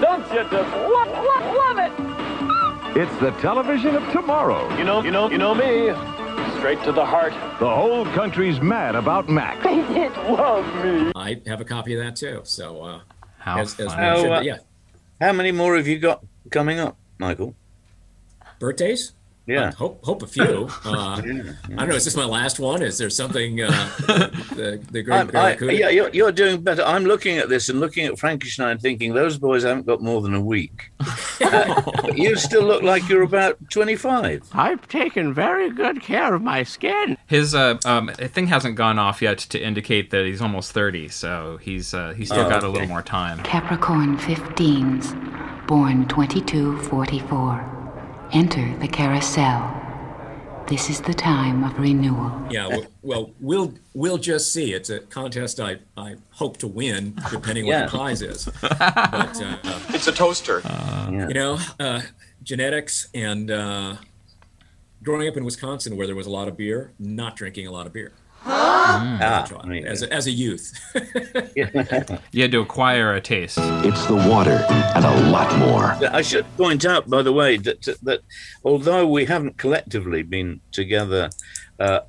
Don't 0.00 0.26
you 0.32 0.42
just 0.50 0.52
love, 0.52 1.08
love, 1.08 1.56
love 1.56 1.78
it? 1.78 2.96
It's 2.96 3.16
the 3.20 3.30
television 3.40 3.94
of 3.96 4.12
tomorrow. 4.12 4.68
You 4.76 4.84
know, 4.84 5.02
you 5.02 5.10
know, 5.10 5.30
you 5.30 5.38
know 5.38 5.54
me. 5.54 5.92
Straight 6.58 6.82
to 6.84 6.92
the 6.92 7.04
heart. 7.04 7.32
The 7.60 7.68
whole 7.72 8.04
country's 8.06 8.60
mad 8.60 8.96
about 8.96 9.28
Max. 9.28 9.62
They 9.62 9.76
did 9.94 10.12
love 10.28 10.64
me. 10.84 11.12
I 11.14 11.40
have 11.46 11.60
a 11.60 11.64
copy 11.64 11.94
of 11.94 12.00
that 12.04 12.16
too. 12.16 12.40
So 12.44 12.82
uh, 12.82 13.00
How 13.38 13.60
as, 13.60 13.78
as 13.78 13.92
fun. 13.92 14.00
mentioned, 14.00 14.28
How, 14.32 14.38
uh, 14.38 14.40
yeah, 14.40 14.56
How 15.20 15.32
many 15.32 15.52
more 15.52 15.76
have 15.76 15.86
you 15.86 15.98
got 16.00 16.24
coming 16.50 16.80
up, 16.80 16.96
Michael? 17.18 17.54
birthdays. 18.58 19.12
Yeah. 19.48 19.72
Hope 19.72 20.04
hope 20.04 20.22
a 20.22 20.26
few. 20.26 20.68
Uh, 20.84 21.16
I 21.16 21.20
don't 21.20 21.88
know. 21.88 21.94
Is 21.96 22.04
this 22.04 22.16
my 22.16 22.24
last 22.24 22.60
one? 22.60 22.82
Is 22.82 22.98
there 22.98 23.10
something? 23.10 23.62
Uh, 23.62 23.70
the 24.54 24.80
the 24.92 25.02
great 25.02 25.16
I'm- 25.16 25.28
I, 25.28 25.32
Barracuda? 25.32 25.74
yeah, 25.74 25.88
you're, 25.88 26.10
you're 26.10 26.32
doing 26.32 26.60
better. 26.60 26.82
I'm 26.82 27.04
looking 27.04 27.38
at 27.38 27.48
this 27.48 27.68
and 27.68 27.80
looking 27.80 28.06
at 28.06 28.18
Frankenstein, 28.18 28.78
thinking 28.78 29.14
those 29.14 29.38
boys 29.38 29.64
haven't 29.64 29.86
got 29.86 30.00
more 30.02 30.20
than 30.22 30.34
a 30.34 30.40
week. 30.40 30.90
Uh, 31.40 31.80
you 32.14 32.34
still 32.36 32.64
look 32.64 32.82
like 32.82 33.08
you're 33.08 33.22
about 33.22 33.56
25. 33.70 34.50
I've 34.52 34.86
taken 34.88 35.32
very 35.32 35.70
good 35.70 36.02
care 36.02 36.34
of 36.34 36.42
my 36.42 36.64
skin. 36.64 37.16
His 37.28 37.54
uh, 37.54 37.78
um, 37.86 38.08
thing 38.08 38.48
hasn't 38.48 38.74
gone 38.74 38.98
off 38.98 39.22
yet 39.22 39.38
to 39.38 39.58
indicate 39.58 40.10
that 40.10 40.26
he's 40.26 40.42
almost 40.42 40.72
thirty, 40.72 41.08
so 41.08 41.58
he's 41.62 41.94
uh, 41.94 42.12
he's 42.14 42.28
still 42.28 42.44
Oh, 42.44 42.50
got 42.50 42.64
a 42.64 42.68
little 42.68 42.88
more 42.88 43.02
time. 43.02 43.38
Capricorn 43.44 44.18
15s, 44.18 45.66
born 45.68 46.06
2244. 46.08 47.77
Enter 48.32 48.76
the 48.78 48.88
carousel. 48.88 49.74
This 50.66 50.90
is 50.90 51.00
the 51.00 51.14
time 51.14 51.64
of 51.64 51.78
renewal. 51.78 52.30
Yeah, 52.50 52.64
w- 52.64 52.86
well, 53.00 53.30
we'll 53.40 53.72
we'll 53.94 54.18
just 54.18 54.52
see. 54.52 54.74
It's 54.74 54.90
a 54.90 55.00
contest 55.00 55.60
I, 55.60 55.78
I 55.96 56.16
hope 56.32 56.58
to 56.58 56.66
win, 56.66 57.16
depending 57.30 57.64
Yeah. 57.66 57.82
what 57.84 57.90
the 57.90 57.96
prize 57.96 58.20
is. 58.20 58.44
But 58.60 59.42
uh, 59.42 59.56
It's 59.94 60.06
a 60.08 60.12
toaster. 60.12 60.60
you 61.10 61.32
know, 61.32 61.58
uh, 61.80 62.02
genetics 62.42 63.08
and 63.14 63.50
uh, 63.50 63.96
growing 65.02 65.26
up 65.26 65.38
in 65.38 65.44
Wisconsin, 65.46 65.96
where 65.96 66.06
there 66.06 66.16
was 66.16 66.26
a 66.26 66.30
lot 66.30 66.48
of 66.48 66.56
beer, 66.58 66.92
not 66.98 67.34
drinking 67.34 67.66
a 67.66 67.70
lot 67.72 67.86
of 67.86 67.94
beer 67.94 68.12
Ah, 68.44 69.42
as, 69.42 69.50
a 69.52 69.56
as, 69.86 70.02
a, 70.02 70.12
as 70.12 70.26
a 70.26 70.30
youth. 70.30 70.72
You 72.32 72.42
had 72.42 72.52
to 72.52 72.60
acquire 72.60 73.14
a 73.14 73.20
taste. 73.20 73.58
It's 73.60 74.06
the 74.06 74.14
water 74.14 74.64
and 74.94 75.04
a 75.04 75.30
lot 75.30 75.56
more. 75.58 75.84
I 76.14 76.22
should 76.22 76.46
point 76.56 76.84
out, 76.84 77.08
by 77.10 77.22
the 77.22 77.32
way, 77.32 77.56
that 77.58 77.82
that 78.02 78.20
although 78.64 79.06
we 79.06 79.24
haven't 79.24 79.58
collectively 79.58 80.22
been 80.22 80.60
together 80.72 81.30
uh, 81.80 82.00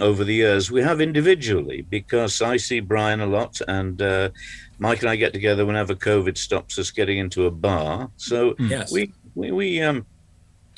over 0.00 0.24
the 0.24 0.34
years, 0.34 0.70
we 0.70 0.82
have 0.82 1.00
individually 1.00 1.82
because 1.82 2.42
I 2.42 2.56
see 2.58 2.80
Brian 2.80 3.20
a 3.20 3.26
lot, 3.26 3.60
and 3.66 4.00
uh, 4.02 4.28
Mike 4.78 5.00
and 5.00 5.10
I 5.10 5.16
get 5.16 5.32
together 5.32 5.64
whenever 5.66 5.94
COVID 5.94 6.36
stops 6.36 6.78
us 6.78 6.90
getting 6.90 7.18
into 7.18 7.46
a 7.46 7.50
bar. 7.50 8.10
So 8.16 8.54
Yes. 8.58 8.92
we 8.92 9.12
we 9.34 9.52
we 9.52 9.80
um 9.82 10.06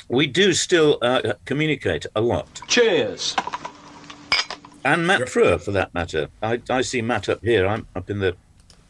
we 0.08 0.26
do 0.26 0.52
still 0.52 0.99
uh, 1.02 1.34
communicate 1.44 2.06
a 2.14 2.20
lot. 2.20 2.61
Cheers. 2.68 3.34
And 4.84 5.06
Matt 5.06 5.22
Frewer, 5.22 5.60
for 5.60 5.72
that 5.72 5.92
matter. 5.92 6.28
I, 6.42 6.60
I 6.70 6.80
see 6.80 7.02
Matt 7.02 7.28
up 7.28 7.42
here. 7.42 7.66
I'm 7.66 7.87
up 7.94 8.08
in 8.08 8.18
the 8.18 8.34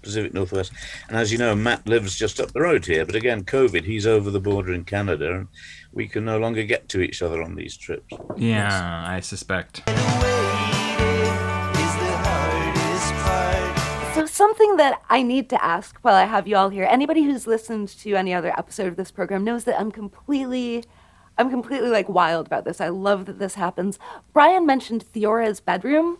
Pacific 0.02 0.32
Northwest. 0.32 0.72
And 1.08 1.18
as 1.18 1.32
you 1.32 1.38
know, 1.38 1.54
Matt 1.54 1.86
lives 1.86 2.16
just 2.16 2.40
up 2.40 2.52
the 2.52 2.60
road 2.60 2.86
here. 2.86 3.04
But 3.04 3.16
again, 3.16 3.44
COVID, 3.44 3.84
he's 3.84 4.06
over 4.06 4.30
the 4.30 4.40
border 4.40 4.72
in 4.72 4.84
Canada, 4.84 5.34
and 5.34 5.48
we 5.92 6.06
can 6.06 6.24
no 6.24 6.38
longer 6.38 6.62
get 6.62 6.88
to 6.90 7.00
each 7.00 7.22
other 7.22 7.42
on 7.42 7.56
these 7.56 7.76
trips. 7.76 8.14
Yeah, 8.36 9.04
I 9.06 9.20
suspect. 9.20 9.82
So 14.14 14.26
something 14.26 14.76
that 14.76 15.02
I 15.08 15.22
need 15.22 15.48
to 15.50 15.64
ask 15.64 15.98
while 16.02 16.14
I 16.14 16.24
have 16.24 16.46
you 16.46 16.56
all 16.56 16.68
here, 16.68 16.84
anybody 16.84 17.22
who's 17.24 17.46
listened 17.46 17.88
to 17.88 18.14
any 18.14 18.32
other 18.32 18.52
episode 18.58 18.88
of 18.88 18.96
this 18.96 19.10
program 19.10 19.44
knows 19.44 19.64
that 19.64 19.78
I'm 19.80 19.90
completely 19.90 20.84
I'm 21.40 21.48
completely 21.48 21.88
like 21.88 22.06
wild 22.06 22.46
about 22.46 22.66
this. 22.66 22.82
I 22.82 22.90
love 22.90 23.24
that 23.24 23.38
this 23.38 23.54
happens. 23.54 23.98
Brian 24.34 24.66
mentioned 24.66 25.02
Theora's 25.02 25.58
bedroom. 25.58 26.18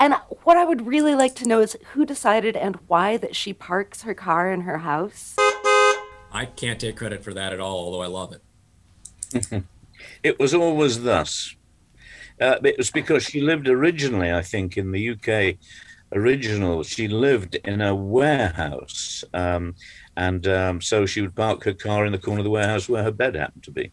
And 0.00 0.14
what 0.42 0.56
I 0.56 0.64
would 0.64 0.84
really 0.84 1.14
like 1.14 1.36
to 1.36 1.46
know 1.46 1.60
is 1.60 1.76
who 1.92 2.04
decided 2.04 2.56
and 2.56 2.76
why 2.88 3.16
that 3.18 3.36
she 3.36 3.52
parks 3.52 4.02
her 4.02 4.14
car 4.14 4.52
in 4.52 4.62
her 4.62 4.78
house. 4.78 5.36
I 6.32 6.48
can't 6.56 6.80
take 6.80 6.96
credit 6.96 7.22
for 7.22 7.32
that 7.34 7.52
at 7.52 7.60
all, 7.60 7.76
although 7.76 8.02
I 8.02 8.08
love 8.08 8.34
it. 8.34 9.62
It 10.22 10.38
was 10.38 10.52
always 10.54 11.02
thus. 11.02 11.56
Uh, 12.40 12.56
it 12.62 12.76
was 12.76 12.90
because 12.90 13.24
she 13.24 13.40
lived 13.40 13.66
originally, 13.66 14.30
I 14.32 14.42
think, 14.42 14.76
in 14.76 14.92
the 14.92 15.10
UK. 15.10 15.56
Original, 16.12 16.82
she 16.82 17.08
lived 17.08 17.54
in 17.56 17.80
a 17.80 17.94
warehouse, 17.94 19.24
um, 19.32 19.74
and 20.16 20.46
um, 20.46 20.80
so 20.80 21.06
she 21.06 21.20
would 21.20 21.34
park 21.34 21.64
her 21.64 21.74
car 21.74 22.06
in 22.06 22.12
the 22.12 22.18
corner 22.18 22.40
of 22.40 22.44
the 22.44 22.50
warehouse 22.50 22.88
where 22.88 23.02
her 23.02 23.10
bed 23.10 23.34
happened 23.34 23.62
to 23.64 23.70
be. 23.70 23.92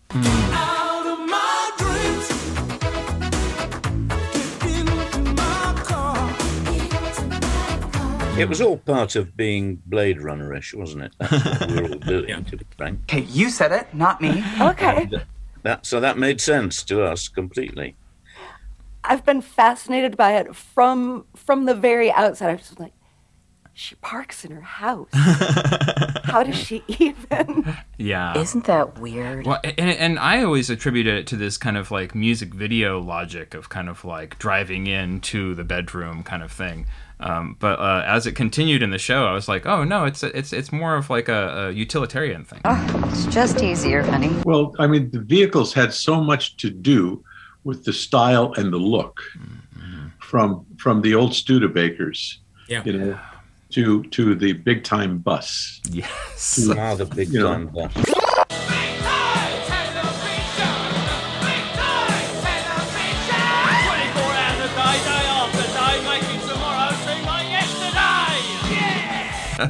It 8.35 8.49
was 8.49 8.61
all 8.61 8.77
part 8.77 9.15
of 9.15 9.37
being 9.37 9.75
Blade 9.85 10.19
Runner-ish, 10.19 10.73
wasn't 10.73 11.03
it? 11.03 11.13
That's 11.19 11.59
what 11.59 11.69
we 11.69 11.81
were 11.81 11.89
all 11.89 11.99
doing, 11.99 12.43
to 12.45 12.57
be 12.57 12.65
frank. 12.75 13.01
Okay, 13.03 13.21
you 13.21 13.51
said 13.51 13.71
it, 13.71 13.93
not 13.93 14.21
me. 14.21 14.43
Okay. 14.59 15.03
And, 15.03 15.13
uh, 15.13 15.19
that 15.61 15.85
so 15.85 15.99
that 15.99 16.17
made 16.17 16.41
sense 16.41 16.83
to 16.83 17.03
us 17.03 17.27
completely. 17.27 17.95
I've 19.03 19.23
been 19.23 19.41
fascinated 19.41 20.17
by 20.17 20.33
it 20.37 20.55
from 20.55 21.25
from 21.35 21.65
the 21.65 21.75
very 21.75 22.11
outset. 22.11 22.49
I 22.49 22.55
was 22.55 22.77
like, 22.79 22.93
she 23.73 23.95
parks 23.95 24.45
in 24.45 24.51
her 24.51 24.61
house. 24.61 25.07
How 25.13 26.43
does 26.43 26.55
she 26.57 26.83
even? 26.87 27.75
Yeah. 27.97 28.37
Isn't 28.37 28.65
that 28.65 28.99
weird? 28.99 29.45
Well, 29.45 29.59
and, 29.63 29.79
and 29.79 30.19
I 30.19 30.43
always 30.43 30.69
attributed 30.69 31.15
it 31.15 31.27
to 31.27 31.35
this 31.35 31.57
kind 31.57 31.77
of 31.77 31.89
like 31.91 32.13
music 32.13 32.53
video 32.53 32.99
logic 32.99 33.53
of 33.53 33.69
kind 33.69 33.89
of 33.89 34.05
like 34.05 34.37
driving 34.39 34.87
into 34.87 35.55
the 35.55 35.63
bedroom 35.63 36.23
kind 36.23 36.43
of 36.43 36.51
thing. 36.51 36.85
Um, 37.19 37.55
but 37.59 37.79
uh, 37.79 38.03
as 38.05 38.27
it 38.27 38.33
continued 38.33 38.83
in 38.83 38.89
the 38.89 38.97
show, 38.97 39.25
I 39.25 39.33
was 39.33 39.47
like, 39.47 39.65
oh 39.65 39.83
no, 39.83 40.05
it's 40.05 40.23
it's 40.23 40.51
it's 40.53 40.71
more 40.71 40.95
of 40.95 41.09
like 41.09 41.29
a, 41.29 41.67
a 41.69 41.71
utilitarian 41.71 42.43
thing. 42.43 42.59
It's 42.65 43.25
just 43.27 43.61
easier, 43.61 44.01
honey. 44.03 44.31
Well, 44.45 44.75
I 44.77 44.87
mean, 44.87 45.09
the 45.11 45.19
vehicles 45.19 45.73
had 45.73 45.93
so 45.93 46.21
much 46.21 46.57
to 46.57 46.69
do 46.69 47.23
with 47.63 47.85
the 47.85 47.93
style 47.93 48.53
and 48.57 48.73
the 48.73 48.77
look 48.77 49.21
from 50.19 50.65
from 50.77 51.01
the 51.01 51.15
old 51.15 51.31
Studebakers, 51.31 52.37
Yeah. 52.67 52.83
you 52.83 52.93
know, 52.93 53.19
to 53.73 54.03
to 54.03 54.35
the 54.35 54.53
big 54.53 54.83
time 54.83 55.19
bus. 55.19 55.81
Yes. 55.89 56.55
To, 56.55 56.79
Ah, 56.79 56.95
the 56.95 57.05
big 57.05 57.29
you 57.29 57.39
know, 57.39 57.53
time 57.53 57.67
bus. 57.67 57.91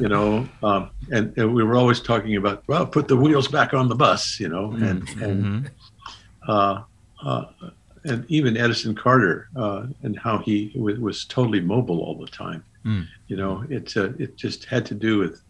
you 0.00 0.08
know, 0.08 0.48
um, 0.62 0.90
and, 1.10 1.36
and 1.36 1.54
we 1.54 1.62
were 1.62 1.76
always 1.76 2.00
talking 2.00 2.36
about, 2.36 2.64
well, 2.66 2.86
put 2.86 3.06
the 3.06 3.16
wheels 3.16 3.46
back 3.48 3.74
on 3.74 3.88
the 3.88 3.94
bus, 3.94 4.40
you 4.40 4.48
know, 4.48 4.72
and 4.72 5.08
and 5.20 5.70
uh, 6.48 6.82
uh, 7.22 7.44
and 8.04 8.24
even 8.28 8.56
Edison 8.56 8.94
Carter 8.94 9.48
uh, 9.56 9.86
and 10.02 10.18
how 10.18 10.38
he 10.38 10.70
w- 10.74 11.00
was 11.00 11.24
totally 11.26 11.60
mobile 11.60 12.00
all 12.00 12.18
the 12.18 12.26
time. 12.26 12.64
Mm. 12.84 13.06
You 13.28 13.36
know, 13.36 13.64
it 13.68 13.96
uh, 13.96 14.10
it 14.18 14.36
just 14.36 14.64
had 14.66 14.84
to 14.86 14.94
do 14.94 15.18
with 15.18 15.42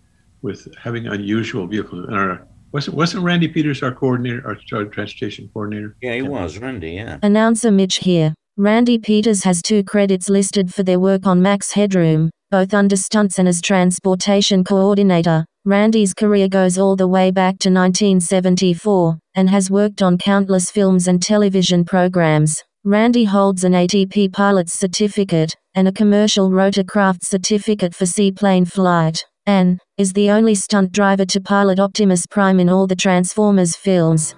with 0.42 0.68
having 0.76 1.06
unusual 1.06 1.66
vehicles. 1.66 2.06
And 2.06 2.16
our 2.16 2.46
wasn't 2.72 2.96
wasn't 2.96 3.24
Randy 3.24 3.48
Peters 3.48 3.82
our 3.82 3.92
coordinator, 3.92 4.42
our, 4.46 4.56
our 4.78 4.84
transportation 4.84 5.50
coordinator? 5.52 5.96
Yeah, 6.02 6.14
he 6.14 6.22
was 6.22 6.58
Randy. 6.58 6.92
Yeah. 6.92 7.18
Announcer 7.22 7.70
Mitch 7.70 7.96
here. 7.96 8.34
Randy 8.56 8.98
Peters 8.98 9.42
has 9.42 9.62
two 9.62 9.82
credits 9.82 10.28
listed 10.28 10.72
for 10.72 10.84
their 10.84 11.00
work 11.00 11.26
on 11.26 11.42
Max 11.42 11.72
Headroom, 11.72 12.30
both 12.50 12.72
under 12.72 12.94
stunts 12.96 13.38
and 13.38 13.48
as 13.48 13.60
transportation 13.60 14.62
coordinator. 14.62 15.44
Randy's 15.64 16.14
career 16.14 16.46
goes 16.46 16.78
all 16.78 16.94
the 16.94 17.08
way 17.08 17.30
back 17.30 17.58
to 17.60 17.70
1974 17.70 19.18
and 19.34 19.50
has 19.50 19.70
worked 19.70 20.02
on 20.02 20.18
countless 20.18 20.70
films 20.70 21.08
and 21.08 21.22
television 21.22 21.84
programs. 21.84 22.62
Randy 22.86 23.24
holds 23.24 23.64
an 23.64 23.72
ATP 23.72 24.30
pilot's 24.34 24.74
certificate 24.74 25.56
and 25.74 25.88
a 25.88 25.92
commercial 25.92 26.50
rotorcraft 26.50 27.24
certificate 27.24 27.94
for 27.94 28.04
seaplane 28.04 28.66
flight, 28.66 29.24
and 29.46 29.80
is 29.96 30.12
the 30.12 30.30
only 30.30 30.54
stunt 30.54 30.92
driver 30.92 31.24
to 31.24 31.40
pilot 31.40 31.80
Optimus 31.80 32.26
Prime 32.26 32.60
in 32.60 32.68
all 32.68 32.86
the 32.86 32.94
Transformers 32.94 33.74
films. 33.74 34.34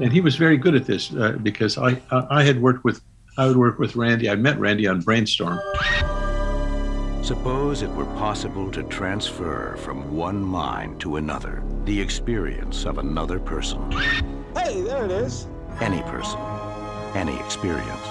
and 0.00 0.10
he 0.10 0.22
was 0.22 0.36
very 0.36 0.56
good 0.56 0.74
at 0.74 0.86
this 0.86 1.12
uh, 1.12 1.32
because 1.42 1.76
I, 1.76 2.00
I 2.10 2.26
I 2.30 2.42
had 2.44 2.62
worked 2.62 2.82
with 2.82 3.02
I 3.36 3.46
would 3.46 3.58
work 3.58 3.78
with 3.78 3.94
Randy. 3.94 4.30
I 4.30 4.36
met 4.36 4.58
Randy 4.58 4.86
on 4.86 5.02
Brainstorm. 5.02 5.60
Suppose 7.22 7.82
it 7.82 7.90
were 7.90 8.06
possible 8.16 8.70
to 8.70 8.82
transfer 8.84 9.76
from 9.76 10.16
one 10.16 10.42
mind 10.42 10.98
to 11.00 11.16
another 11.16 11.62
the 11.84 12.00
experience 12.00 12.86
of 12.86 12.96
another 12.96 13.38
person. 13.38 13.78
Hey, 14.56 14.80
there 14.80 15.04
it 15.04 15.10
is. 15.10 15.46
Any 15.80 16.02
person, 16.02 16.38
any 17.14 17.38
experience. 17.40 18.06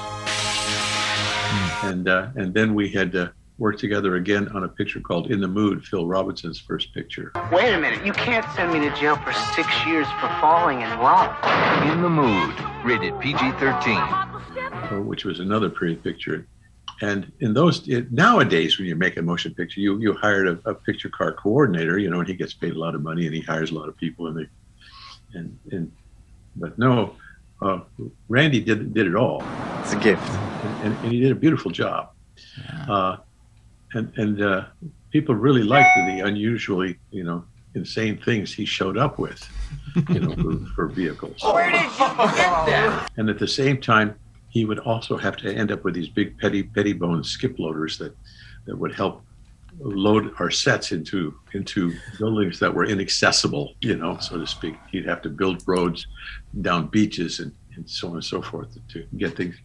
and 1.83 2.09
uh, 2.09 2.29
and 2.35 2.53
then 2.53 2.73
we 2.73 2.89
had 2.89 3.15
uh, 3.15 3.29
worked 3.59 3.79
together 3.79 4.15
again 4.15 4.47
on 4.49 4.63
a 4.63 4.67
picture 4.67 4.99
called 4.99 5.29
In 5.29 5.39
the 5.39 5.47
Mood, 5.47 5.85
Phil 5.85 6.07
Robinson's 6.07 6.59
first 6.59 6.93
picture, 6.93 7.31
Wait 7.51 7.73
a 7.73 7.79
minute, 7.79 8.03
you 8.05 8.13
can't 8.13 8.45
send 8.55 8.73
me 8.73 8.79
to 8.79 8.95
jail 8.95 9.17
for 9.17 9.33
six 9.33 9.67
years 9.85 10.07
for 10.19 10.29
falling 10.41 10.81
in 10.81 10.89
love. 10.99 11.35
In 11.91 12.01
the 12.01 12.09
mood. 12.09 12.55
Rated 12.83 13.19
PG-13. 13.19 14.91
uh, 14.91 15.01
which 15.01 15.25
was 15.25 15.39
another 15.39 15.69
period 15.69 16.03
picture. 16.03 16.47
And 17.01 17.31
in 17.39 17.53
those 17.53 17.87
it, 17.87 18.11
nowadays, 18.11 18.79
when 18.79 18.87
you 18.87 18.95
make 18.95 19.17
a 19.17 19.21
motion 19.21 19.53
picture, 19.53 19.79
you 19.79 19.99
you 19.99 20.13
hired 20.13 20.47
a, 20.47 20.59
a 20.65 20.73
picture 20.73 21.09
car 21.09 21.33
coordinator, 21.33 21.97
you 21.97 22.09
know, 22.09 22.19
and 22.19 22.27
he 22.27 22.33
gets 22.33 22.53
paid 22.53 22.73
a 22.73 22.79
lot 22.79 22.95
of 22.95 23.01
money 23.03 23.25
and 23.25 23.35
he 23.35 23.41
hires 23.41 23.71
a 23.71 23.75
lot 23.75 23.87
of 23.87 23.95
people, 23.95 24.27
and 24.27 24.37
they 24.39 24.47
and 25.37 25.57
and 25.71 25.91
but 26.55 26.77
no, 26.77 27.15
uh, 27.61 27.79
Randy 28.27 28.61
did 28.61 28.93
did 28.93 29.07
it 29.07 29.15
all. 29.15 29.43
It's 29.81 29.93
a 29.93 29.99
gift. 29.99 30.29
and, 30.29 30.85
and, 30.85 31.03
and 31.03 31.11
he 31.11 31.19
did 31.19 31.31
a 31.31 31.35
beautiful 31.35 31.71
job. 31.71 32.11
Uh, 32.87 33.17
and 33.93 34.11
and 34.17 34.41
uh, 34.41 34.65
people 35.11 35.35
really 35.35 35.63
liked 35.63 35.89
the 35.95 36.25
unusually, 36.25 36.97
you 37.11 37.23
know, 37.23 37.43
insane 37.75 38.17
things 38.17 38.53
he 38.53 38.65
showed 38.65 38.97
up 38.97 39.19
with, 39.19 39.47
you 40.09 40.19
know, 40.19 40.35
for, 40.35 40.65
for 40.75 40.87
vehicles. 40.87 41.41
Where 41.43 41.69
did 41.71 41.81
you 41.81 41.89
get 41.89 41.97
that? 41.97 43.09
And 43.17 43.29
at 43.29 43.39
the 43.39 43.47
same 43.47 43.79
time, 43.79 44.15
he 44.49 44.65
would 44.65 44.79
also 44.79 45.17
have 45.17 45.37
to 45.37 45.53
end 45.53 45.71
up 45.71 45.83
with 45.83 45.93
these 45.93 46.09
big 46.09 46.37
petty 46.37 46.63
Pettibone 46.63 47.23
skip 47.23 47.57
loaders 47.59 47.97
that 47.97 48.15
that 48.65 48.77
would 48.77 48.93
help 48.93 49.23
load 49.79 50.33
our 50.39 50.51
sets 50.51 50.91
into 50.91 51.33
into 51.53 51.93
buildings 52.17 52.59
that 52.59 52.73
were 52.73 52.85
inaccessible, 52.85 53.75
you 53.81 53.95
know, 53.95 54.17
so 54.17 54.37
to 54.37 54.47
speak. 54.47 54.75
He'd 54.91 55.05
have 55.05 55.21
to 55.23 55.29
build 55.29 55.63
roads 55.65 56.07
down 56.61 56.87
beaches 56.87 57.39
and, 57.39 57.51
and 57.75 57.89
so 57.89 58.09
on 58.09 58.15
and 58.15 58.23
so 58.23 58.41
forth 58.41 58.77
to 58.89 59.05
get 59.17 59.35
things. 59.35 59.55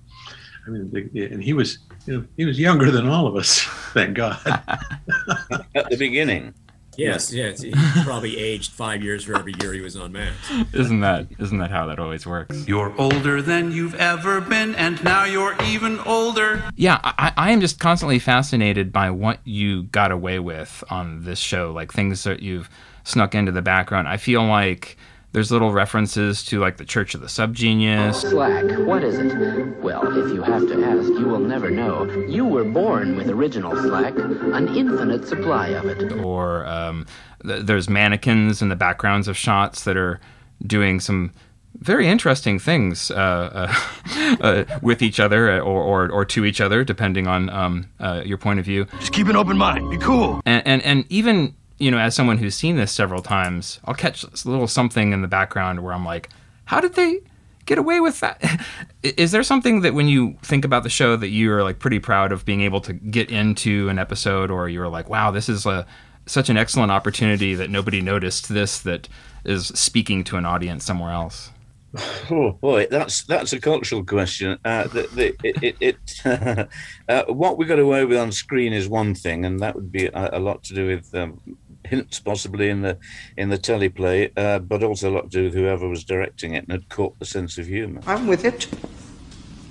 I 0.66 0.70
mean, 0.70 1.11
and 1.14 1.42
he 1.42 1.52
was, 1.52 1.78
you 2.06 2.18
know, 2.18 2.26
he 2.37 2.46
was 2.46 2.58
younger 2.58 2.90
than 2.90 3.06
all 3.06 3.26
of 3.26 3.37
us, 3.37 3.61
thank 3.92 4.14
God. 4.16 4.38
At 4.46 5.90
the 5.90 5.96
beginning. 5.99 6.54
Yes, 6.96 7.32
yes. 7.32 7.62
He 7.62 7.72
probably 8.04 8.38
aged 8.38 8.72
five 8.72 9.02
years 9.02 9.24
for 9.24 9.36
every 9.36 9.54
year 9.60 9.72
he 9.72 9.80
was 9.80 9.96
on 9.96 10.12
Max. 10.12 10.34
Isn't 10.72 11.00
that 11.00 11.26
isn't 11.38 11.58
that 11.58 11.70
how 11.70 11.86
that 11.86 11.98
always 11.98 12.26
works? 12.26 12.66
You're 12.66 12.94
older 13.00 13.42
than 13.42 13.72
you've 13.72 13.94
ever 13.94 14.40
been, 14.40 14.74
and 14.74 15.02
now 15.04 15.24
you're 15.24 15.56
even 15.64 15.98
older. 16.00 16.62
Yeah, 16.76 17.00
I, 17.02 17.32
I 17.36 17.50
am 17.50 17.60
just 17.60 17.78
constantly 17.78 18.18
fascinated 18.18 18.92
by 18.92 19.10
what 19.10 19.40
you 19.44 19.84
got 19.84 20.10
away 20.10 20.38
with 20.38 20.82
on 20.90 21.24
this 21.24 21.38
show, 21.38 21.72
like 21.72 21.92
things 21.92 22.24
that 22.24 22.40
you've 22.40 22.68
snuck 23.04 23.34
into 23.34 23.52
the 23.52 23.62
background. 23.62 24.08
I 24.08 24.16
feel 24.16 24.44
like 24.44 24.96
there's 25.34 25.50
little 25.50 25.72
references 25.72 26.44
to 26.44 26.60
like 26.60 26.76
the 26.76 26.84
Church 26.84 27.16
of 27.16 27.20
the 27.20 27.26
Subgenius. 27.26 28.30
Slack, 28.30 28.64
what 28.86 29.02
is 29.02 29.18
it? 29.18 29.76
Well, 29.82 30.06
if 30.16 30.32
you 30.32 30.42
have 30.42 30.62
to 30.68 30.84
ask, 30.84 31.08
you 31.08 31.26
will 31.26 31.40
never 31.40 31.72
know. 31.72 32.04
You 32.28 32.44
were 32.44 32.62
born 32.62 33.16
with 33.16 33.28
original 33.28 33.74
slack, 33.74 34.14
an 34.16 34.76
infinite 34.76 35.26
supply 35.26 35.68
of 35.70 35.86
it. 35.86 36.12
or 36.12 36.64
um, 36.66 37.04
th- 37.44 37.66
there's 37.66 37.90
mannequins 37.90 38.62
in 38.62 38.68
the 38.68 38.76
backgrounds 38.76 39.26
of 39.26 39.36
shots 39.36 39.82
that 39.82 39.96
are 39.96 40.20
doing 40.64 41.00
some 41.00 41.32
very 41.80 42.06
interesting 42.06 42.60
things 42.60 43.10
uh, 43.10 43.68
uh, 43.68 44.36
uh, 44.40 44.64
with 44.82 45.02
each 45.02 45.18
other 45.18 45.50
uh, 45.50 45.58
or, 45.58 45.82
or, 45.82 46.12
or 46.12 46.24
to 46.26 46.44
each 46.44 46.60
other, 46.60 46.84
depending 46.84 47.26
on 47.26 47.50
um, 47.50 47.90
uh, 47.98 48.22
your 48.24 48.38
point 48.38 48.60
of 48.60 48.64
view. 48.64 48.84
Just 49.00 49.12
keep 49.12 49.26
an 49.26 49.34
open 49.34 49.58
mind. 49.58 49.90
Be 49.90 49.98
cool. 49.98 50.40
And, 50.46 50.64
and 50.64 50.82
and 50.82 51.04
even 51.08 51.56
you 51.78 51.90
know, 51.90 51.99
as 51.99 52.14
someone 52.14 52.38
who's 52.38 52.54
seen 52.54 52.76
this 52.76 52.93
several 52.93 53.23
times, 53.23 53.81
I'll 53.85 53.95
catch 53.95 54.23
a 54.25 54.49
little 54.49 54.69
something 54.69 55.12
in 55.12 55.23
the 55.23 55.28
background 55.28 55.83
where 55.83 55.93
I'm 55.93 56.04
like, 56.04 56.31
how 56.66 56.81
did 56.81 56.95
they 56.95 57.21
get 57.66 57.78
away 57.78 58.00
with 58.00 58.21
that? 58.21 58.43
Is 59.02 59.33
there 59.33 59.43
something 59.43 59.81
that 59.81 59.95
when 59.95 60.09
you 60.09 60.37
think 60.43 60.64
about 60.64 60.83
the 60.83 60.90
show 60.90 61.16
that 61.16 61.28
you're 61.28 61.62
like 61.62 61.78
pretty 61.78 61.99
proud 61.99 62.33
of 62.33 62.45
being 62.45 62.61
able 62.61 62.81
to 62.83 62.93
get 62.93 63.31
into 63.31 63.88
an 63.88 63.99
episode, 63.99 64.50
or 64.50 64.69
you're 64.69 64.88
like, 64.88 65.09
wow, 65.09 65.31
this 65.31 65.49
is 65.49 65.66
a 65.66 65.87
such 66.26 66.49
an 66.49 66.57
excellent 66.57 66.90
opportunity 66.90 67.54
that 67.54 67.69
nobody 67.69 68.00
noticed 68.00 68.49
this 68.49 68.78
that 68.78 69.09
is 69.45 69.66
speaking 69.66 70.25
to 70.25 70.37
an 70.37 70.47
audience 70.47 70.85
somewhere 70.85 71.12
else? 71.12 71.50
Oh 72.31 72.52
boy, 72.52 72.87
that's 72.90 73.23
that's 73.25 73.52
a 73.52 73.61
cultural 73.61 74.02
question. 74.02 74.59
Uh, 74.64 74.85
the, 74.88 75.09
the, 75.14 75.37
it, 75.45 75.76
it, 75.81 75.97
it 76.25 76.69
uh, 77.09 77.25
what 77.33 77.59
we 77.59 77.66
got 77.66 77.78
away 77.78 78.04
with 78.04 78.19
on 78.19 78.33
screen 78.33 78.73
is 78.73 78.88
one 78.88 79.14
thing, 79.14 79.45
and 79.45 79.61
that 79.61 79.75
would 79.75 79.93
be 79.93 80.07
a, 80.07 80.31
a 80.33 80.40
lot 80.40 80.64
to 80.64 80.75
do 80.75 80.87
with 80.87 81.14
um, 81.14 81.40
hints 81.86 82.20
possibly 82.20 82.68
in 82.68 82.82
the 82.82 82.98
in 83.36 83.50
the 83.50 83.58
teleplay, 83.58 84.30
uh, 84.36 84.58
but 84.58 84.82
also 84.82 85.10
a 85.10 85.12
lot 85.12 85.22
to 85.22 85.28
do 85.28 85.44
with 85.44 85.54
whoever 85.54 85.88
was 85.88 86.04
directing 86.04 86.54
it 86.54 86.64
and 86.64 86.72
had 86.72 86.88
caught 86.88 87.18
the 87.18 87.24
sense 87.24 87.58
of 87.58 87.66
humour. 87.66 88.00
I'm 88.06 88.26
with 88.26 88.44
it. 88.44 88.68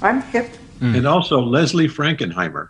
I'm 0.01 0.21
hip. 0.21 0.49
And 0.81 1.07
also 1.07 1.39
Leslie 1.39 1.87
Frankenheimer 1.87 2.67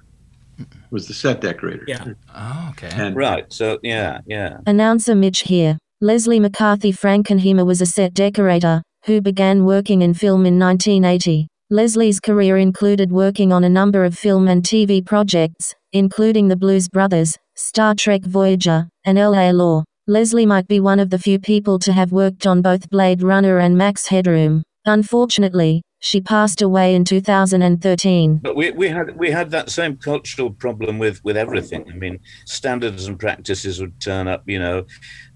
was 0.91 1.07
the 1.07 1.15
set 1.15 1.41
decorator. 1.41 1.83
Yeah. 1.88 2.05
Oh, 2.35 2.67
okay. 2.71 2.91
And 2.93 3.15
Right. 3.15 3.51
So 3.51 3.79
yeah, 3.81 4.21
yeah. 4.27 4.57
Announcer 4.67 5.15
Mitch 5.15 5.39
here. 5.39 5.79
Leslie 6.00 6.39
McCarthy 6.39 6.91
Frankenheimer 6.91 7.65
was 7.65 7.81
a 7.81 7.85
set 7.85 8.13
decorator 8.13 8.83
who 9.05 9.19
began 9.19 9.65
working 9.65 10.01
in 10.01 10.13
film 10.13 10.45
in 10.45 10.59
1980. 10.59 11.47
Leslie's 11.69 12.19
career 12.19 12.57
included 12.57 13.12
working 13.12 13.51
on 13.51 13.63
a 13.63 13.69
number 13.69 14.05
of 14.05 14.15
film 14.15 14.47
and 14.47 14.63
TV 14.63 15.03
projects, 15.03 15.73
including 15.93 16.47
The 16.50 16.55
Blues 16.55 16.89
Brothers, 16.89 17.38
Star 17.55 17.95
Trek 17.95 18.23
Voyager, 18.23 18.89
and 19.05 19.17
LA 19.17 19.51
Law. 19.51 19.83
Leslie 20.07 20.45
might 20.45 20.67
be 20.67 20.81
one 20.81 21.00
of 21.00 21.09
the 21.09 21.17
few 21.17 21.39
people 21.39 21.79
to 21.79 21.93
have 21.93 22.12
worked 22.12 22.45
on 22.45 22.62
both 22.62 22.89
Blade 22.89 23.23
Runner 23.23 23.59
and 23.59 23.77
Max 23.77 24.07
Headroom. 24.07 24.63
Unfortunately, 24.85 25.81
she 26.00 26.19
passed 26.19 26.62
away 26.62 26.93
in 26.95 27.05
2013. 27.05 28.39
But 28.43 28.57
we, 28.57 28.71
we 28.71 28.89
had 28.89 29.17
we 29.17 29.31
had 29.31 29.51
that 29.51 29.69
same 29.69 29.95
cultural 29.95 30.51
problem 30.51 31.00
with 31.00 31.23
with 31.23 31.38
everything. 31.38 31.85
I 31.89 31.95
mean, 31.95 32.19
standards 32.45 33.07
and 33.07 33.17
practices 33.17 33.79
would 33.79 34.01
turn 34.01 34.27
up, 34.27 34.43
you 34.45 34.59
know, 34.59 34.85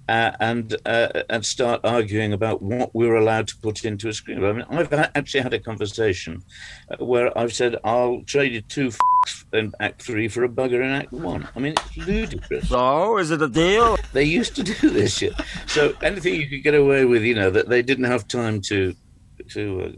uh, 0.10 0.32
and 0.40 0.76
uh, 0.86 1.24
and 1.30 1.46
start 1.46 1.82
arguing 1.84 2.34
about 2.34 2.62
what 2.62 2.94
we're 2.96 3.16
allowed 3.16 3.48
to 3.50 3.58
put 3.58 3.84
into 3.84 4.08
a 4.08 4.14
screen. 4.14 4.44
I 4.44 4.54
mean, 4.54 4.66
I've 4.70 4.92
actually 4.94 5.42
had 5.42 5.54
a 5.54 5.60
conversation 5.60 6.44
uh, 6.90 7.04
where 7.04 7.36
I've 7.38 7.54
said 7.54 7.78
I'll 7.84 8.22
trade 8.24 8.54
you 8.54 8.62
two 8.62 8.88
f- 9.28 9.46
in 9.54 9.74
Act 9.80 10.02
Three 10.02 10.28
for 10.28 10.44
a 10.44 10.50
bugger 10.50 10.84
in 10.84 10.90
Act 10.90 11.12
One. 11.12 11.48
I 11.56 11.60
mean, 11.60 11.74
it's 11.74 11.98
ludicrous. 11.98 12.70
So, 12.70 13.18
is 13.18 13.32
it 13.32 13.42
a 13.42 13.50
deal? 13.50 13.98
They 14.14 14.24
used 14.24 14.56
to 14.56 14.64
do 14.64 14.90
this 14.90 15.18
shit. 15.18 15.34
So 15.68 15.94
anything 16.02 16.36
you 16.36 16.48
could 16.48 16.64
get 16.64 16.76
away 16.76 17.06
with, 17.06 17.24
you 17.24 17.36
know, 17.36 17.50
that 17.50 17.70
they 17.70 17.82
didn't 17.82 18.06
have 18.06 18.28
time 18.28 18.62
to 18.62 18.96
to. 19.50 19.82
Uh, 19.82 19.92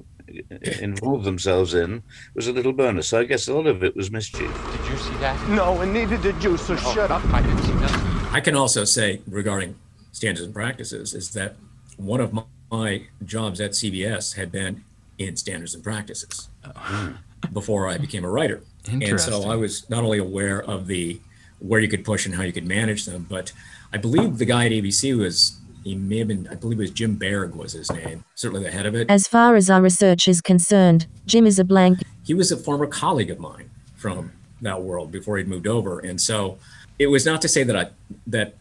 involve 0.80 1.24
themselves 1.24 1.74
in 1.74 2.04
was 2.36 2.48
a 2.48 2.54
little 2.54 2.72
bonus. 2.72 3.08
So 3.08 3.20
I 3.20 3.24
guess 3.24 3.48
a 3.48 3.54
lot 3.56 3.66
of 3.66 3.84
it 3.84 3.96
was 3.96 4.12
mischief. 4.12 4.52
Did 4.72 4.92
you 4.92 4.98
see 4.98 5.16
that? 5.16 5.50
No, 5.50 5.82
and 5.82 5.92
neither 5.92 6.18
did 6.18 6.44
you, 6.44 6.56
so 6.56 6.76
shut 6.76 7.10
up. 7.10 7.26
I 7.34 7.42
didn't 7.42 7.64
see 7.64 7.74
nothing. 7.74 8.28
I 8.32 8.40
can 8.40 8.56
also 8.56 8.84
say 8.86 9.22
regarding 9.28 9.76
standards 10.20 10.46
and 10.46 10.54
practices 10.54 11.14
is 11.14 11.32
that 11.32 11.56
one 11.96 12.20
of 12.20 12.34
my, 12.34 12.44
my 12.70 13.04
jobs 13.24 13.62
at 13.62 13.72
CBS 13.72 14.36
had 14.36 14.52
been 14.52 14.84
in 15.18 15.38
standards 15.38 15.74
and 15.74 15.82
practices 15.82 16.50
hmm. 16.76 17.12
before 17.54 17.88
I 17.88 17.98
became 17.98 18.26
a 18.26 18.30
writer. 18.30 18.62
And 18.92 19.20
so 19.20 19.50
I 19.50 19.56
was 19.56 19.90
not 19.90 20.04
only 20.04 20.18
aware 20.18 20.62
of 20.62 20.88
the 20.88 21.22
where 21.60 21.80
you 21.80 21.88
could 21.88 22.04
push 22.04 22.26
and 22.26 22.36
how 22.36 22.44
you 22.44 22.52
could 22.52 22.66
manage 22.66 23.06
them, 23.06 23.28
but 23.30 23.54
I 23.94 23.98
believe 23.98 24.40
the 24.40 24.46
guy 24.46 24.66
at 24.66 24.74
ABC 24.74 25.18
was 25.18 25.58
he 25.86 25.96
may 25.96 26.20
have 26.20 26.28
been 26.28 26.50
I 26.52 26.56
believe 26.56 26.80
it 26.80 26.84
was 26.84 26.92
Jim 26.92 27.16
Berg 27.16 27.56
was 27.56 27.72
his 27.72 27.90
name, 27.90 28.26
certainly 28.36 28.64
the 28.64 28.72
head 28.72 28.86
of 28.86 28.96
it. 28.96 29.10
As 29.10 29.26
far 29.26 29.56
as 29.56 29.70
our 29.70 29.82
research 29.82 30.28
is 30.28 30.42
concerned, 30.42 31.08
Jim 31.26 31.46
is 31.46 31.60
a 31.60 31.64
blank. 31.64 32.00
he 32.26 32.34
was 32.34 32.52
a 32.52 32.58
former 32.58 32.88
colleague 32.88 33.32
of 33.32 33.40
mine 33.40 33.70
from 33.96 34.34
that 34.62 34.82
world 34.82 35.12
before 35.14 35.38
he'd 35.38 35.48
moved 35.48 35.68
over 35.68 36.00
and 36.00 36.20
so 36.20 36.58
it 36.98 37.08
was 37.08 37.26
not 37.26 37.42
to 37.42 37.48
say 37.48 37.64
that 37.64 37.78
i 37.78 37.88
that 38.28 38.56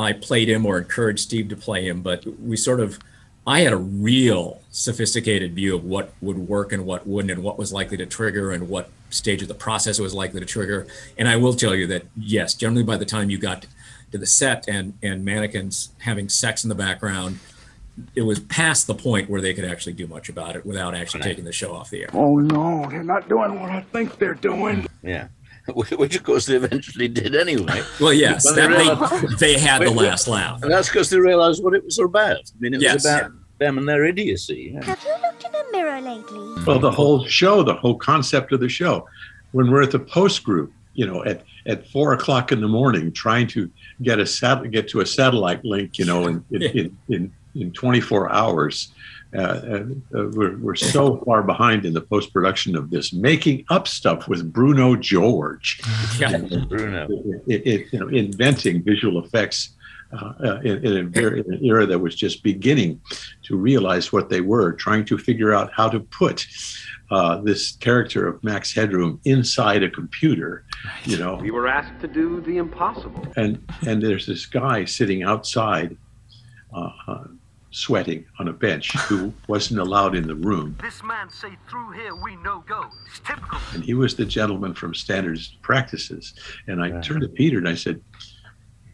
i 0.00 0.12
played 0.12 0.48
him 0.48 0.66
or 0.66 0.78
encouraged 0.78 1.20
steve 1.20 1.48
to 1.48 1.56
play 1.56 1.86
him 1.86 2.02
but 2.02 2.24
we 2.40 2.56
sort 2.56 2.80
of 2.80 2.98
i 3.46 3.60
had 3.60 3.72
a 3.72 3.76
real 3.76 4.60
sophisticated 4.70 5.54
view 5.54 5.74
of 5.74 5.84
what 5.84 6.12
would 6.20 6.38
work 6.38 6.72
and 6.72 6.84
what 6.84 7.06
wouldn't 7.06 7.30
and 7.30 7.42
what 7.42 7.58
was 7.58 7.72
likely 7.72 7.96
to 7.96 8.06
trigger 8.06 8.52
and 8.52 8.68
what 8.68 8.90
stage 9.10 9.42
of 9.42 9.48
the 9.48 9.54
process 9.54 9.98
it 9.98 10.02
was 10.02 10.14
likely 10.14 10.40
to 10.40 10.46
trigger 10.46 10.86
and 11.18 11.28
i 11.28 11.36
will 11.36 11.54
tell 11.54 11.74
you 11.74 11.86
that 11.86 12.04
yes 12.16 12.54
generally 12.54 12.84
by 12.84 12.96
the 12.96 13.04
time 13.04 13.30
you 13.30 13.38
got 13.38 13.66
to 14.12 14.18
the 14.18 14.26
set 14.26 14.68
and 14.68 14.94
and 15.02 15.24
mannequins 15.24 15.90
having 16.00 16.28
sex 16.28 16.64
in 16.64 16.68
the 16.68 16.74
background 16.74 17.38
it 18.14 18.22
was 18.22 18.40
past 18.40 18.86
the 18.86 18.94
point 18.94 19.28
where 19.28 19.40
they 19.40 19.52
could 19.52 19.64
actually 19.64 19.92
do 19.92 20.06
much 20.06 20.28
about 20.28 20.56
it 20.56 20.64
without 20.64 20.94
actually 20.94 21.20
taking 21.22 21.44
the 21.44 21.52
show 21.52 21.74
off 21.74 21.90
the 21.90 22.02
air 22.02 22.08
Oh 22.14 22.38
no, 22.38 22.86
they're 22.88 23.02
not 23.02 23.28
doing 23.28 23.60
what 23.60 23.70
I 23.70 23.82
think 23.82 24.18
they're 24.18 24.34
doing. 24.34 24.86
Yeah. 25.02 25.28
Which, 25.74 26.16
of 26.16 26.22
course, 26.22 26.46
they 26.46 26.56
eventually 26.56 27.08
did 27.08 27.34
anyway. 27.36 27.82
Well, 28.00 28.12
yes, 28.12 28.44
that 28.44 28.54
they- 28.54 28.66
realised- 28.68 29.38
they 29.38 29.58
had 29.58 29.82
the 29.82 29.90
last 29.90 30.26
laugh. 30.28 30.62
And 30.62 30.70
that's 30.72 30.88
because 30.88 31.10
they 31.10 31.18
realized 31.18 31.62
what 31.62 31.74
it 31.74 31.84
was 31.84 31.98
about. 31.98 32.36
I 32.38 32.60
mean, 32.60 32.74
it 32.74 32.80
Yes. 32.82 32.94
was 32.94 33.04
about 33.06 33.32
them 33.58 33.78
and 33.78 33.88
their 33.88 34.04
idiocy. 34.04 34.72
yeah. 34.74 34.84
Have 34.84 35.02
you 35.04 35.14
looked 35.22 35.44
in 35.44 35.54
a 35.54 35.64
mirror 35.72 36.00
lately? 36.00 36.64
Well, 36.66 36.78
the 36.78 36.90
whole 36.90 37.24
show, 37.26 37.62
the 37.62 37.74
whole 37.74 37.96
concept 37.96 38.52
of 38.52 38.60
the 38.60 38.68
show, 38.68 39.06
when 39.52 39.70
we're 39.70 39.82
at 39.82 39.90
the 39.90 39.98
post 39.98 40.42
group, 40.44 40.72
you 40.94 41.06
know, 41.06 41.22
at, 41.24 41.44
at 41.66 41.86
four 41.88 42.12
o'clock 42.14 42.52
in 42.52 42.60
the 42.60 42.68
morning, 42.68 43.12
trying 43.12 43.46
to 43.48 43.70
get 44.02 44.18
a 44.18 44.26
sat- 44.26 44.70
get 44.70 44.88
to 44.88 45.00
a 45.00 45.06
satellite 45.06 45.64
link, 45.64 45.98
you 45.98 46.04
know, 46.04 46.26
in 46.26 46.44
in, 46.50 46.62
in, 46.78 46.96
in, 47.08 47.32
in 47.54 47.72
24 47.72 48.32
hours. 48.32 48.92
Uh, 49.32 49.40
uh, 49.40 49.84
uh, 50.18 50.28
we're, 50.32 50.58
we're 50.58 50.74
so 50.74 51.18
far 51.24 51.42
behind 51.42 51.84
in 51.84 51.92
the 51.92 52.00
post 52.00 52.32
production 52.32 52.74
of 52.74 52.90
this, 52.90 53.12
making 53.12 53.64
up 53.70 53.86
stuff 53.86 54.26
with 54.26 54.52
Bruno 54.52 54.96
George. 54.96 55.80
Yeah, 56.18 56.36
Bruno. 56.68 57.06
It, 57.46 57.66
it, 57.66 57.86
you 57.92 58.00
know, 58.00 58.08
inventing 58.08 58.82
visual 58.82 59.22
effects 59.22 59.70
uh, 60.12 60.32
uh, 60.42 60.60
in, 60.64 60.84
in, 60.84 60.96
a 60.96 61.02
very, 61.04 61.40
in 61.40 61.54
an 61.54 61.64
era 61.64 61.86
that 61.86 62.00
was 62.00 62.16
just 62.16 62.42
beginning 62.42 63.00
to 63.44 63.56
realize 63.56 64.12
what 64.12 64.28
they 64.28 64.40
were, 64.40 64.72
trying 64.72 65.04
to 65.04 65.16
figure 65.16 65.54
out 65.54 65.70
how 65.72 65.88
to 65.88 66.00
put 66.00 66.44
uh, 67.12 67.40
this 67.42 67.72
character 67.76 68.26
of 68.26 68.42
Max 68.42 68.74
Headroom 68.74 69.20
inside 69.24 69.84
a 69.84 69.90
computer, 69.90 70.64
you 71.04 71.16
know. 71.16 71.36
We 71.36 71.52
were 71.52 71.68
asked 71.68 72.00
to 72.00 72.08
do 72.08 72.40
the 72.40 72.56
impossible. 72.56 73.24
And 73.36 73.64
and 73.86 74.02
there's 74.02 74.26
this 74.26 74.46
guy 74.46 74.84
sitting 74.84 75.22
outside, 75.22 75.96
uh, 76.74 76.90
uh, 77.06 77.24
sweating 77.70 78.24
on 78.38 78.48
a 78.48 78.52
bench, 78.52 78.92
who 79.08 79.32
wasn't 79.48 79.78
allowed 79.80 80.14
in 80.14 80.26
the 80.26 80.34
room, 80.34 80.76
This 80.82 81.02
man 81.02 81.30
say 81.30 81.56
through 81.68 81.92
here 81.92 82.14
we 82.16 82.36
no 82.36 82.64
go. 82.66 82.84
It's 83.06 83.20
typical. 83.20 83.58
and 83.74 83.84
he 83.84 83.94
was 83.94 84.14
the 84.16 84.24
gentleman 84.24 84.74
from 84.74 84.94
Standards 84.94 85.56
Practices. 85.62 86.34
And 86.66 86.82
I 86.82 87.00
turned 87.00 87.22
to 87.22 87.28
Peter 87.28 87.58
and 87.58 87.68
I 87.68 87.74
said, 87.76 88.00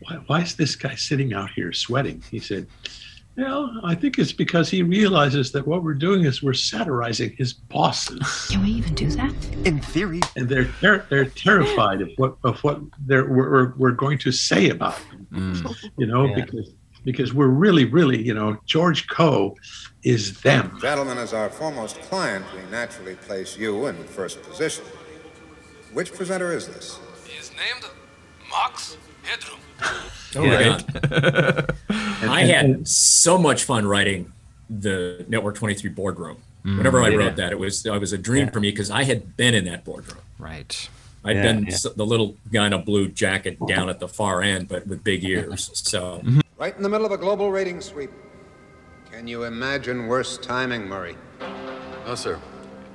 why, 0.01 0.17
why 0.27 0.41
is 0.43 0.55
this 0.57 0.77
guy 0.77 0.95
sitting 0.95 1.33
out 1.33 1.51
here 1.51 1.73
sweating? 1.73 2.23
He 2.31 2.39
said, 2.39 2.67
Well, 3.39 3.81
I 3.83 3.95
think 3.95 4.19
it's 4.19 4.33
because 4.33 4.69
he 4.71 4.83
realizes 4.83 5.53
that 5.53 5.67
what 5.67 5.83
we're 5.83 5.95
doing 5.95 6.25
is 6.27 6.43
we're 6.43 6.53
satirizing 6.53 7.35
his 7.39 7.55
bosses. 7.55 8.49
Can 8.51 8.62
we 8.62 8.71
even 8.73 8.95
do 8.95 9.09
that? 9.12 9.33
In 9.65 9.81
theory. 9.81 10.21
And 10.37 10.49
they're 10.51 10.67
ter- 10.81 11.07
they're 11.09 11.25
terrified 11.25 12.03
of 12.03 12.11
what 12.19 12.37
of 12.45 12.62
what 12.62 12.81
they're 13.07 13.25
we're, 13.27 13.51
we're- 13.51 13.73
we're 13.79 13.91
going 13.93 14.19
to 14.19 14.33
say 14.33 14.69
about 14.69 14.99
them. 15.11 15.27
Mm. 15.33 15.75
You 15.99 16.07
know, 16.07 16.27
Yeah. 16.27 16.45
because 16.45 16.73
because 17.07 17.33
we're 17.33 17.47
really 17.47 17.87
really 17.87 18.21
you 18.21 18.35
know 18.35 18.59
George 18.66 19.07
Coe 19.09 19.57
is 20.03 20.40
them. 20.42 20.77
Gentlemen, 20.83 21.16
as 21.16 21.33
our 21.33 21.49
foremost 21.49 21.99
client, 22.03 22.45
we 22.55 22.61
naturally 22.71 23.14
place 23.14 23.57
you 23.57 23.87
in 23.87 23.97
first 24.05 24.42
position. 24.42 24.85
Which 25.95 26.12
presenter 26.12 26.53
is 26.53 26.66
this? 26.69 26.99
He 27.25 27.38
is 27.38 27.51
named 27.53 27.90
Max 28.51 28.99
Headroom. 29.23 29.61
Oh 30.35 30.45
Yeah. 30.45 30.81
my! 31.88 32.40
I 32.40 32.45
had 32.45 32.87
so 32.87 33.38
much 33.38 33.64
fun 33.64 33.87
writing 33.87 34.33
the 34.69 35.25
Network 35.29 35.55
23 35.55 35.90
boardroom. 35.90 36.37
Mm. 36.64 36.77
Whenever 36.79 37.01
I 37.03 37.09
Yeah. 37.09 37.16
wrote 37.16 37.37
that, 37.37 37.53
it 37.53 37.59
was 37.59 37.87
it 37.87 38.01
was 38.01 38.12
a 38.12 38.19
dream 38.19 38.51
for 38.51 38.61
me 38.61 38.71
because 38.71 38.90
I 38.90 39.05
had 39.05 39.37
been 39.37 39.55
in 39.55 39.64
that 39.66 39.85
boardroom. 39.85 40.23
Right. 40.38 40.88
I'd 41.25 41.37
Yeah, 41.37 41.42
been 41.42 41.66
yeah. 41.66 41.77
the 41.97 42.07
little 42.07 42.37
guy 42.53 42.66
in 42.66 42.73
a 42.73 42.79
blue 42.79 43.09
jacket 43.09 43.59
down 43.66 43.88
at 43.88 43.99
the 43.99 44.09
far 44.09 44.42
end, 44.42 44.69
but 44.69 44.87
with 44.87 45.03
big 45.03 45.25
ears. 45.25 45.71
So 45.75 46.19
mm-hmm. 46.19 46.40
Right 46.59 46.75
in 46.75 46.83
the 46.83 46.88
middle 46.88 47.05
of 47.05 47.12
a 47.12 47.19
global 47.19 47.51
rating 47.51 47.83
sweep. 47.83 48.11
Can 49.12 49.27
you 49.27 49.45
imagine 49.45 50.07
worse 50.07 50.38
timing, 50.38 50.88
Murray? 50.88 51.14
No, 52.07 52.14
sir. 52.14 52.40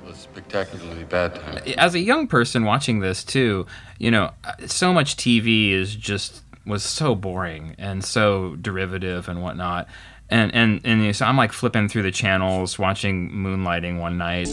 It 0.02 0.08
was 0.08 0.16
spectacularly 0.16 1.04
bad 1.04 1.36
time. 1.36 1.58
Uh, 1.58 1.70
as 1.78 1.94
a 1.94 2.00
young 2.00 2.26
person 2.26 2.64
watching 2.64 2.98
this 2.98 3.22
too, 3.22 3.66
you 4.00 4.10
know, 4.10 4.32
uh, 4.42 4.54
so 4.66 4.92
much 4.92 5.16
TV 5.16 5.70
is 5.70 5.94
just 5.94 6.42
was 6.66 6.82
so 6.82 7.14
boring 7.14 7.76
and 7.78 8.04
so 8.04 8.56
derivative 8.56 9.28
and 9.28 9.42
whatnot. 9.42 9.86
And 10.28 10.52
and 10.52 10.80
and 10.82 11.00
you 11.00 11.06
know, 11.06 11.12
so 11.12 11.26
I'm 11.26 11.36
like 11.36 11.52
flipping 11.52 11.88
through 11.88 12.02
the 12.02 12.10
channels, 12.10 12.80
watching 12.80 13.30
Moonlighting 13.30 14.00
one 14.00 14.18
night, 14.18 14.48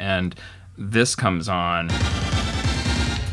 and 0.00 0.34
this 0.90 1.14
comes 1.14 1.48
on, 1.48 1.90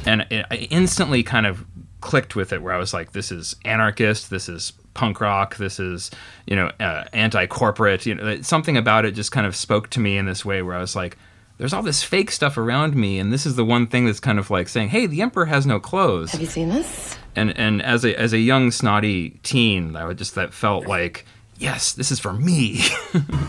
and 0.05 0.25
it, 0.29 0.45
I 0.51 0.67
instantly 0.69 1.23
kind 1.23 1.45
of 1.45 1.65
clicked 2.01 2.35
with 2.35 2.53
it, 2.53 2.61
where 2.61 2.73
I 2.73 2.77
was 2.77 2.93
like, 2.93 3.11
"This 3.11 3.31
is 3.31 3.55
anarchist. 3.65 4.29
This 4.29 4.49
is 4.49 4.73
punk 4.93 5.21
rock. 5.21 5.57
This 5.57 5.79
is 5.79 6.11
you 6.45 6.55
know 6.55 6.71
uh, 6.79 7.05
anti-corporate. 7.13 8.05
You 8.05 8.15
know, 8.15 8.41
something 8.41 8.77
about 8.77 9.05
it 9.05 9.11
just 9.11 9.31
kind 9.31 9.47
of 9.47 9.55
spoke 9.55 9.89
to 9.91 9.99
me 9.99 10.17
in 10.17 10.25
this 10.25 10.45
way, 10.45 10.61
where 10.61 10.75
I 10.75 10.81
was 10.81 10.95
like." 10.95 11.17
There's 11.57 11.73
all 11.73 11.83
this 11.83 12.03
fake 12.03 12.31
stuff 12.31 12.57
around 12.57 12.95
me, 12.95 13.19
and 13.19 13.33
this 13.33 13.45
is 13.45 13.57
the 13.57 13.65
one 13.65 13.85
thing 13.85 14.05
that's 14.05 14.21
kind 14.21 14.39
of 14.39 14.49
like 14.49 14.69
saying, 14.69 14.87
"Hey, 14.89 15.07
the 15.07 15.21
emperor 15.21 15.43
has 15.43 15.65
no 15.65 15.77
clothes." 15.77 16.31
Have 16.31 16.39
you 16.39 16.47
seen 16.47 16.69
this? 16.69 17.17
and 17.35 17.57
and 17.57 17.81
as 17.81 18.05
a 18.05 18.19
as 18.19 18.33
a 18.33 18.39
young 18.39 18.71
snotty 18.71 19.39
teen, 19.43 19.95
I 19.95 20.05
would 20.05 20.17
just 20.17 20.35
that 20.35 20.53
felt 20.53 20.87
like 20.87 21.25
Yes, 21.59 21.91
this 21.91 22.09
is 22.09 22.19
for 22.19 22.31
me. 22.31 22.79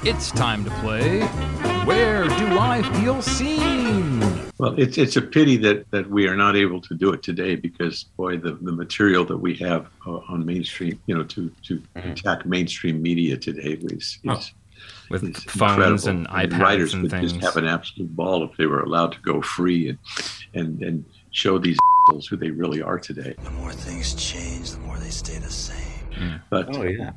it's 0.04 0.32
time 0.32 0.64
to 0.64 0.70
play. 0.82 1.20
Where 1.86 2.24
do 2.24 2.58
I 2.58 2.82
feel 3.00 3.22
seen? 3.22 4.20
Well, 4.58 4.74
it's 4.78 4.98
it's 4.98 5.16
a 5.16 5.22
pity 5.22 5.56
that 5.58 5.88
that 5.92 6.10
we 6.10 6.26
are 6.26 6.34
not 6.36 6.56
able 6.56 6.80
to 6.82 6.94
do 6.94 7.12
it 7.12 7.22
today 7.22 7.54
because 7.54 8.04
boy, 8.16 8.36
the, 8.38 8.52
the 8.60 8.72
material 8.72 9.24
that 9.26 9.36
we 9.38 9.54
have 9.58 9.86
uh, 10.06 10.16
on 10.28 10.44
mainstream, 10.44 11.00
you 11.06 11.16
know, 11.16 11.22
to 11.24 11.52
to 11.62 11.82
attack 11.94 12.44
mainstream 12.46 13.00
media 13.00 13.36
today 13.36 13.78
is, 13.82 14.18
is 14.24 14.28
Oh. 14.28 14.40
With 15.10 15.24
is 15.24 15.44
phones 15.44 16.06
incredible. 16.06 16.08
and 16.08 16.50
iPads 16.52 16.58
writers 16.60 16.94
and 16.94 17.02
would 17.02 17.10
things. 17.12 17.32
just 17.34 17.44
have 17.44 17.56
an 17.58 17.66
absolute 17.66 18.14
ball 18.16 18.42
if 18.44 18.56
they 18.56 18.66
were 18.66 18.80
allowed 18.80 19.12
to 19.12 19.20
go 19.20 19.40
free 19.42 19.90
and 19.90 19.98
and 20.54 20.82
and 20.82 21.04
show 21.32 21.58
these 21.58 21.76
assholes 22.08 22.26
who 22.26 22.36
they 22.36 22.50
really 22.50 22.80
are 22.82 22.98
today. 22.98 23.34
The 23.44 23.50
more 23.50 23.72
things 23.72 24.14
change, 24.14 24.70
the 24.72 24.78
more 24.80 24.98
they 24.98 25.10
stay 25.10 25.38
the 25.38 25.50
same. 25.50 26.40
But 26.50 26.74
Oh 26.76 26.82
yeah. 26.82 27.12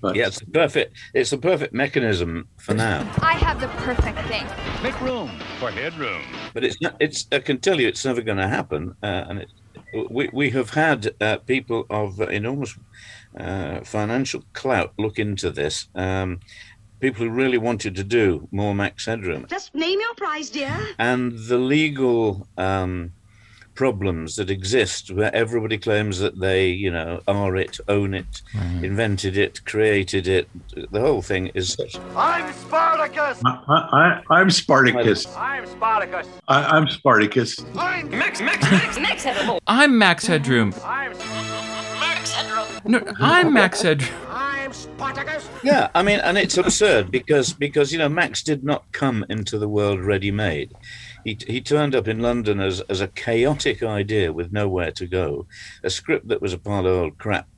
But 0.00 0.16
yeah, 0.16 0.26
it's 0.28 0.40
the 0.40 0.46
perfect. 0.46 0.96
It's 1.14 1.30
the 1.30 1.38
perfect 1.38 1.72
mechanism 1.74 2.48
for 2.58 2.74
now. 2.74 3.00
I 3.20 3.34
have 3.34 3.60
the 3.60 3.68
perfect 3.84 4.18
thing. 4.28 4.46
Make 4.82 4.98
room 5.00 5.30
for 5.58 5.70
headroom. 5.70 6.22
But 6.54 6.64
it's 6.64 6.80
not. 6.80 6.96
It's. 7.00 7.26
I 7.32 7.38
can 7.40 7.58
tell 7.58 7.80
you, 7.80 7.88
it's 7.88 8.04
never 8.04 8.22
going 8.22 8.38
to 8.38 8.48
happen. 8.48 8.94
Uh, 9.02 9.24
and 9.28 9.38
it, 9.40 9.48
we 10.10 10.30
we 10.32 10.50
have 10.50 10.70
had 10.70 11.14
uh, 11.20 11.36
people 11.38 11.84
of 11.90 12.20
enormous 12.20 12.76
uh, 13.38 13.80
financial 13.82 14.42
clout 14.54 14.92
look 14.98 15.18
into 15.18 15.50
this. 15.50 15.88
Um, 15.94 16.40
people 17.00 17.24
who 17.24 17.30
really 17.30 17.58
wanted 17.58 17.94
to 17.96 18.04
do 18.04 18.48
more 18.50 18.74
max 18.74 19.06
headroom, 19.06 19.46
Just 19.48 19.74
name 19.74 19.98
your 20.00 20.14
price, 20.14 20.50
dear. 20.50 20.76
and 20.98 21.32
the 21.48 21.56
legal 21.58 22.46
um, 22.58 23.12
problems 23.80 24.36
that 24.36 24.50
exist 24.50 25.10
where 25.10 25.34
everybody 25.34 25.78
claims 25.78 26.18
that 26.18 26.38
they, 26.38 26.68
you 26.68 26.90
know, 26.90 27.18
are 27.26 27.56
it, 27.56 27.78
own 27.88 28.12
it, 28.12 28.42
invented 28.82 29.38
it, 29.38 29.64
created 29.64 30.28
it. 30.28 30.46
The 30.92 31.00
whole 31.00 31.22
thing 31.22 31.46
is 31.54 31.72
such. 31.72 31.96
I'm 32.14 32.52
Spartacus. 32.52 33.40
I, 33.42 34.22
I, 34.28 34.34
I'm 34.34 34.50
Spartacus. 34.50 35.24
I'm 35.34 35.66
Spartacus. 35.66 36.28
I, 36.46 36.76
I'm 36.76 36.88
Spartacus. 36.90 37.64
I'm 37.74 38.10
Max, 38.10 38.42
Max, 38.42 38.70
Max, 38.70 38.98
Max 39.00 39.24
Headroom. 39.24 39.58
I'm 39.66 39.96
Max 39.96 40.26
Headroom. 40.26 40.74
I'm 40.84 41.12
Max 41.14 42.32
Headroom. 42.32 42.66
No, 42.84 43.02
I'm 43.18 43.54
Max 43.54 43.80
Headroom. 43.80 44.10
I'm 44.28 44.74
Spartacus. 44.74 45.48
Yeah, 45.64 45.88
I 45.94 46.02
mean, 46.02 46.20
and 46.20 46.36
it's 46.36 46.58
absurd 46.58 47.10
because 47.10 47.54
because 47.54 47.92
you 47.92 47.98
know 47.98 48.10
Max 48.10 48.42
did 48.42 48.62
not 48.62 48.84
come 48.92 49.24
into 49.30 49.58
the 49.58 49.70
world 49.70 50.00
ready 50.00 50.30
made. 50.30 50.72
He, 51.24 51.38
he 51.46 51.60
turned 51.60 51.94
up 51.94 52.08
in 52.08 52.20
London 52.20 52.60
as, 52.60 52.80
as 52.82 53.00
a 53.00 53.08
chaotic 53.08 53.82
idea 53.82 54.32
with 54.32 54.52
nowhere 54.52 54.90
to 54.92 55.06
go, 55.06 55.46
a 55.82 55.90
script 55.90 56.28
that 56.28 56.42
was 56.42 56.52
a 56.52 56.58
pile 56.58 56.86
of 56.86 56.96
old 56.96 57.18
crap, 57.18 57.48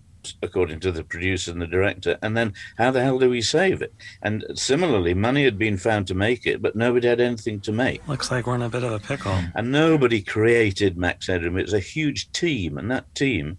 according 0.43 0.81
to 0.81 0.93
the 0.93 1.05
producer 1.05 1.51
and 1.51 1.61
the 1.61 1.67
director. 1.67 2.19
And 2.23 2.37
then 2.37 2.55
how 2.79 2.91
the 2.91 3.03
hell 3.03 3.19
do 3.19 3.29
we 3.31 3.43
save 3.43 3.83
it? 3.83 3.95
And 4.23 4.45
similarly, 4.55 5.15
money 5.15 5.45
had 5.45 5.59
been 5.59 5.77
found 5.77 6.07
to 6.09 6.15
make 6.15 6.47
it, 6.47 6.63
but 6.63 6.77
nobody 6.77 7.09
had 7.09 7.21
anything 7.21 7.61
to 7.63 7.73
make. 7.73 8.07
Looks 8.09 8.31
like 8.31 8.47
we're 8.47 8.55
in 8.55 8.63
a 8.63 8.69
bit 8.69 8.85
of 8.85 8.93
a 8.93 8.99
pickle. 8.99 9.39
And 9.55 9.71
nobody 9.73 10.23
created 10.23 10.97
Max 10.97 11.27
Headroom. 11.27 11.57
It 11.59 11.63
was 11.65 11.73
a 11.75 11.79
huge 11.81 12.31
team, 12.33 12.79
and 12.79 12.91
that 12.91 13.13
team, 13.15 13.57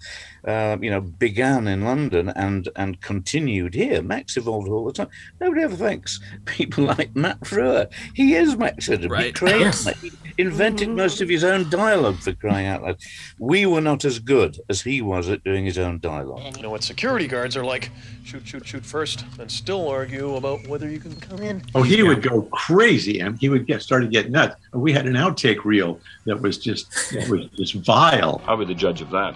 uh, 0.48 0.78
you 0.82 0.90
know, 0.90 1.02
began 1.02 1.68
in 1.68 1.84
London 1.84 2.30
and 2.30 2.70
and 2.76 3.00
continued 3.02 3.74
here. 3.74 4.02
Max 4.02 4.38
evolved 4.38 4.70
all 4.70 4.86
the 4.86 4.94
time. 4.94 5.10
Nobody 5.40 5.64
ever 5.64 5.76
thanks 5.76 6.20
people 6.46 6.86
like 6.86 7.16
Matt 7.16 7.40
Frewer. 7.42 7.88
He 8.14 8.36
is 8.36 8.56
Max 8.58 8.88
Headroom. 8.88 9.12
He 9.20 9.26
Right. 9.26 9.36
created, 9.36 9.62
Yes. 9.64 10.02
he 10.02 10.12
invented 10.38 10.90
most 10.90 11.22
of 11.22 11.30
his 11.30 11.44
own 11.44 11.70
dialogue 11.70 12.18
for 12.18 12.34
crying 12.34 12.68
out 12.68 12.84
loud. 12.84 12.98
We 13.40 13.66
were 13.66 13.82
not 13.82 14.06
as 14.06 14.20
good 14.20 14.60
as 14.70 14.82
he 14.82 15.02
was 15.02 15.30
at 15.30 15.44
doing 15.44 15.66
his 15.66 15.78
own 15.78 16.00
dialogue. 16.00 16.56
You 16.58 16.64
know 16.64 16.70
what 16.70 16.84
security 16.84 17.28
guards 17.28 17.56
are 17.58 17.66
like? 17.66 17.92
Shoot, 18.24 18.48
shoot, 18.48 18.66
shoot 18.66 18.86
first, 18.86 19.26
and 19.40 19.52
still 19.52 19.88
argue 19.88 20.36
about 20.36 20.68
whether 20.68 20.90
you 20.90 21.00
can 21.00 21.16
come 21.16 21.40
in. 21.40 21.64
Oh, 21.76 21.84
he 21.84 22.04
would 22.04 22.22
go 22.22 22.44
crazy, 22.52 23.20
and 23.20 23.38
he 23.40 23.50
would 23.50 23.68
get 23.68 23.82
started 23.82 24.06
to 24.08 24.12
get 24.12 24.32
nuts. 24.32 24.56
We 24.74 24.94
had 24.94 25.06
an 25.06 25.14
outtake 25.14 25.66
reel 25.66 26.00
that 26.26 26.42
was 26.42 26.58
just 26.58 26.92
that 27.12 27.28
was 27.30 27.48
just 27.58 27.74
vile. 27.76 28.42
I'll 28.48 28.58
be 28.58 28.66
the 28.66 28.74
judge 28.74 29.02
of 29.02 29.10
that. 29.12 29.36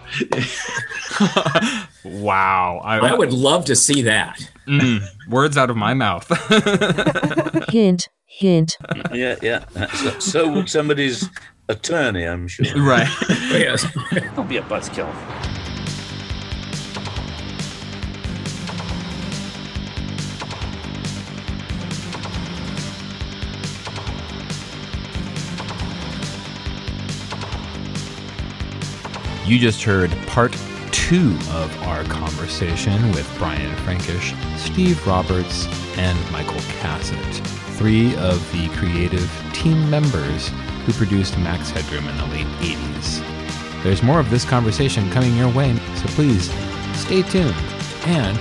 Wow. 2.07 2.81
I 2.83 3.13
would 3.13 3.33
love 3.33 3.65
to 3.65 3.75
see 3.75 4.01
that. 4.03 4.39
Mm, 4.67 5.01
words 5.29 5.57
out 5.57 5.69
of 5.69 5.77
my 5.77 5.93
mouth. 5.93 6.27
Hint, 7.69 8.09
hint. 8.37 8.77
Yeah, 9.13 9.35
yeah. 9.41 9.65
So, 9.93 10.19
so 10.19 10.51
would 10.51 10.69
somebody's 10.69 11.29
attorney, 11.69 12.23
I'm 12.23 12.47
sure. 12.47 12.65
Right. 12.77 13.07
yes. 13.29 13.85
Don't 14.35 14.47
be 14.47 14.57
a 14.57 14.61
buzzkill. 14.61 15.07
You 29.47 29.57
just 29.57 29.81
heard 29.81 30.11
part 30.27 30.51
two 30.91 31.37
of 31.51 31.83
our 31.83 32.03
conversation 32.03 33.11
with 33.13 33.33
Brian 33.37 33.73
Frankish, 33.77 34.33
Steve 34.57 35.05
Roberts, 35.07 35.65
and 35.97 36.19
Michael 36.33 36.59
Cassutt, 36.81 37.56
three 37.77 38.15
of 38.17 38.51
the 38.51 38.67
creative 38.69 39.29
team 39.53 39.89
members 39.89 40.49
who 40.85 40.91
produced 40.93 41.37
Max 41.37 41.69
Headroom 41.69 42.07
in 42.07 42.17
the 42.17 42.25
late 42.25 42.47
80s. 42.59 43.21
There's 43.83 44.01
more 44.01 44.19
of 44.19 44.29
this 44.29 44.43
conversation 44.43 45.09
coming 45.11 45.37
your 45.37 45.53
way, 45.53 45.73
so 45.95 46.07
please 46.07 46.51
stay 46.93 47.21
tuned. 47.21 47.55
And 48.05 48.37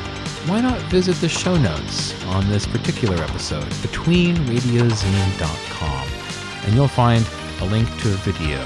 why 0.49 0.61
not 0.61 0.81
visit 0.91 1.15
the 1.17 1.29
show 1.29 1.57
notes 1.57 2.15
on 2.27 2.49
this 2.49 2.67
particular 2.67 3.17
episode, 3.23 3.69
betweenradiozine.com, 3.83 6.09
and 6.65 6.75
you'll 6.75 6.89
find 6.89 7.25
a 7.61 7.65
link 7.67 7.89
to 8.03 8.09
a 8.09 8.17
video 8.17 8.61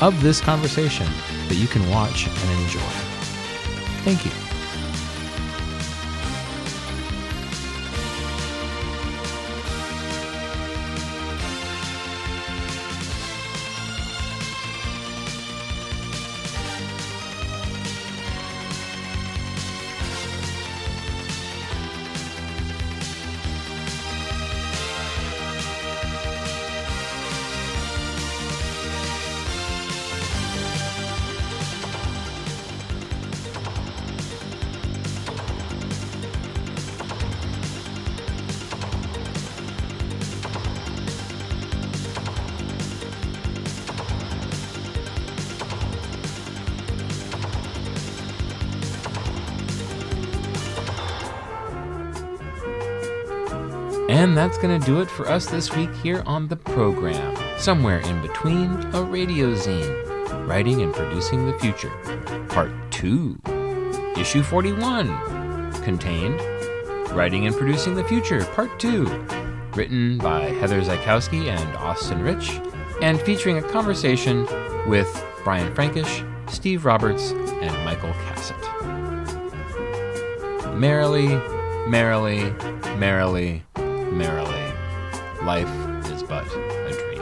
of 0.00 0.20
this 0.22 0.40
conversation 0.40 1.06
that 1.48 1.56
you 1.56 1.68
can 1.68 1.88
watch 1.90 2.26
and 2.26 2.62
enjoy. 2.62 2.80
Thank 4.02 4.24
you. 4.24 4.45
And 54.08 54.36
that's 54.36 54.56
going 54.56 54.80
to 54.80 54.86
do 54.86 55.00
it 55.00 55.10
for 55.10 55.28
us 55.28 55.46
this 55.46 55.74
week 55.74 55.92
here 55.96 56.22
on 56.26 56.46
the 56.46 56.54
program. 56.54 57.36
Somewhere 57.58 57.98
in 57.98 58.22
between 58.22 58.70
a 58.94 59.02
radio 59.02 59.52
zine, 59.54 60.46
writing 60.46 60.82
and 60.82 60.94
producing 60.94 61.46
the 61.50 61.58
future. 61.58 61.90
Part 62.48 62.70
2, 62.92 63.40
Issue 64.16 64.44
41, 64.44 65.72
contained 65.82 66.40
Writing 67.10 67.46
and 67.46 67.56
Producing 67.56 67.96
the 67.96 68.04
Future, 68.04 68.44
Part 68.44 68.78
2, 68.78 69.04
written 69.74 70.18
by 70.18 70.42
Heather 70.42 70.80
Zykowski 70.82 71.48
and 71.48 71.76
Austin 71.76 72.22
Rich, 72.22 72.60
and 73.02 73.20
featuring 73.20 73.58
a 73.58 73.62
conversation 73.62 74.46
with 74.86 75.24
Brian 75.42 75.74
Frankish, 75.74 76.22
Steve 76.48 76.84
Roberts, 76.84 77.32
and 77.32 77.84
Michael 77.84 78.12
Cassutt. 78.12 78.56
Merrily, 80.76 81.28
merrily, 81.88 82.50
merrily, 82.98 83.64
merrily, 84.16 84.72
life 85.42 85.68
is 86.10 86.22
but 86.22 86.46
a 86.46 86.92
dream. 86.92 87.16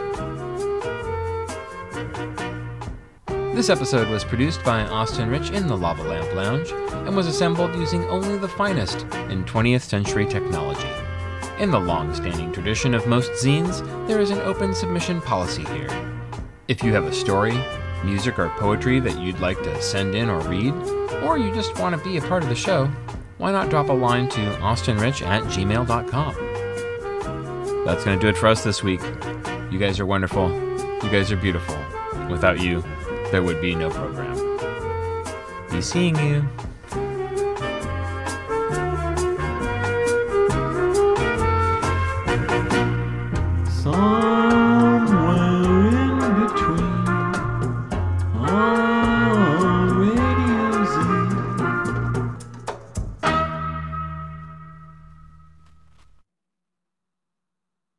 This 3.55 3.69
episode 3.69 4.09
was 4.09 4.25
produced 4.25 4.63
by 4.65 4.83
Austin 4.83 5.29
Rich 5.29 5.51
in 5.51 5.67
the 5.67 5.77
Lava 5.77 6.05
Lamp 6.05 6.33
Lounge 6.35 6.71
and 7.07 7.17
was 7.17 7.27
assembled 7.27 7.75
using 7.75 8.05
only 8.05 8.39
the 8.39 8.49
finest 8.49 9.03
in 9.31 9.45
20th 9.45 9.83
century 9.83 10.27
technology. 10.27 10.89
In 11.59 11.71
the 11.71 11.79
long 11.79 12.15
standing 12.15 12.53
tradition 12.53 12.95
of 12.95 13.07
most 13.07 13.31
zines, 13.33 13.81
there 14.07 14.21
is 14.21 14.31
an 14.31 14.41
open 14.41 14.75
submission 14.75 15.21
policy 15.21 15.65
here. 15.65 15.91
If 16.69 16.83
you 16.83 16.93
have 16.95 17.05
a 17.05 17.13
story, 17.13 17.57
music, 18.05 18.39
or 18.39 18.49
poetry 18.51 19.01
that 19.01 19.19
you'd 19.19 19.39
like 19.41 19.63
to 19.63 19.83
send 19.83 20.15
in 20.15 20.29
or 20.29 20.41
read, 20.49 20.75
or 21.23 21.39
you 21.39 21.55
just 21.55 21.79
want 21.79 21.97
to 21.97 22.05
be 22.09 22.17
a 22.17 22.23
part 22.23 22.43
of 22.43 22.49
the 22.49 22.55
show, 22.55 22.87
why 23.39 23.53
not 23.53 23.71
drop 23.71 23.89
a 23.89 23.93
line 23.93 24.29
to 24.31 24.41
austinrich 24.57 25.23
at 25.23 25.43
gmail.com? 25.45 26.44
That's 27.85 28.05
going 28.05 28.19
to 28.19 28.23
do 28.23 28.29
it 28.29 28.37
for 28.37 28.47
us 28.47 28.65
this 28.65 28.83
week. 28.83 29.03
You 29.71 29.79
guys 29.79 30.01
are 30.01 30.07
wonderful. 30.07 30.51
You 31.03 31.11
guys 31.11 31.31
are 31.31 31.37
beautiful. 31.37 31.77
Without 32.31 32.61
you, 32.61 32.83
there 33.31 33.43
would 33.43 33.61
be 33.61 33.75
no 33.75 33.91
program. 33.91 34.35
Be 35.71 35.83
seeing 35.83 36.17
you. 36.19 36.45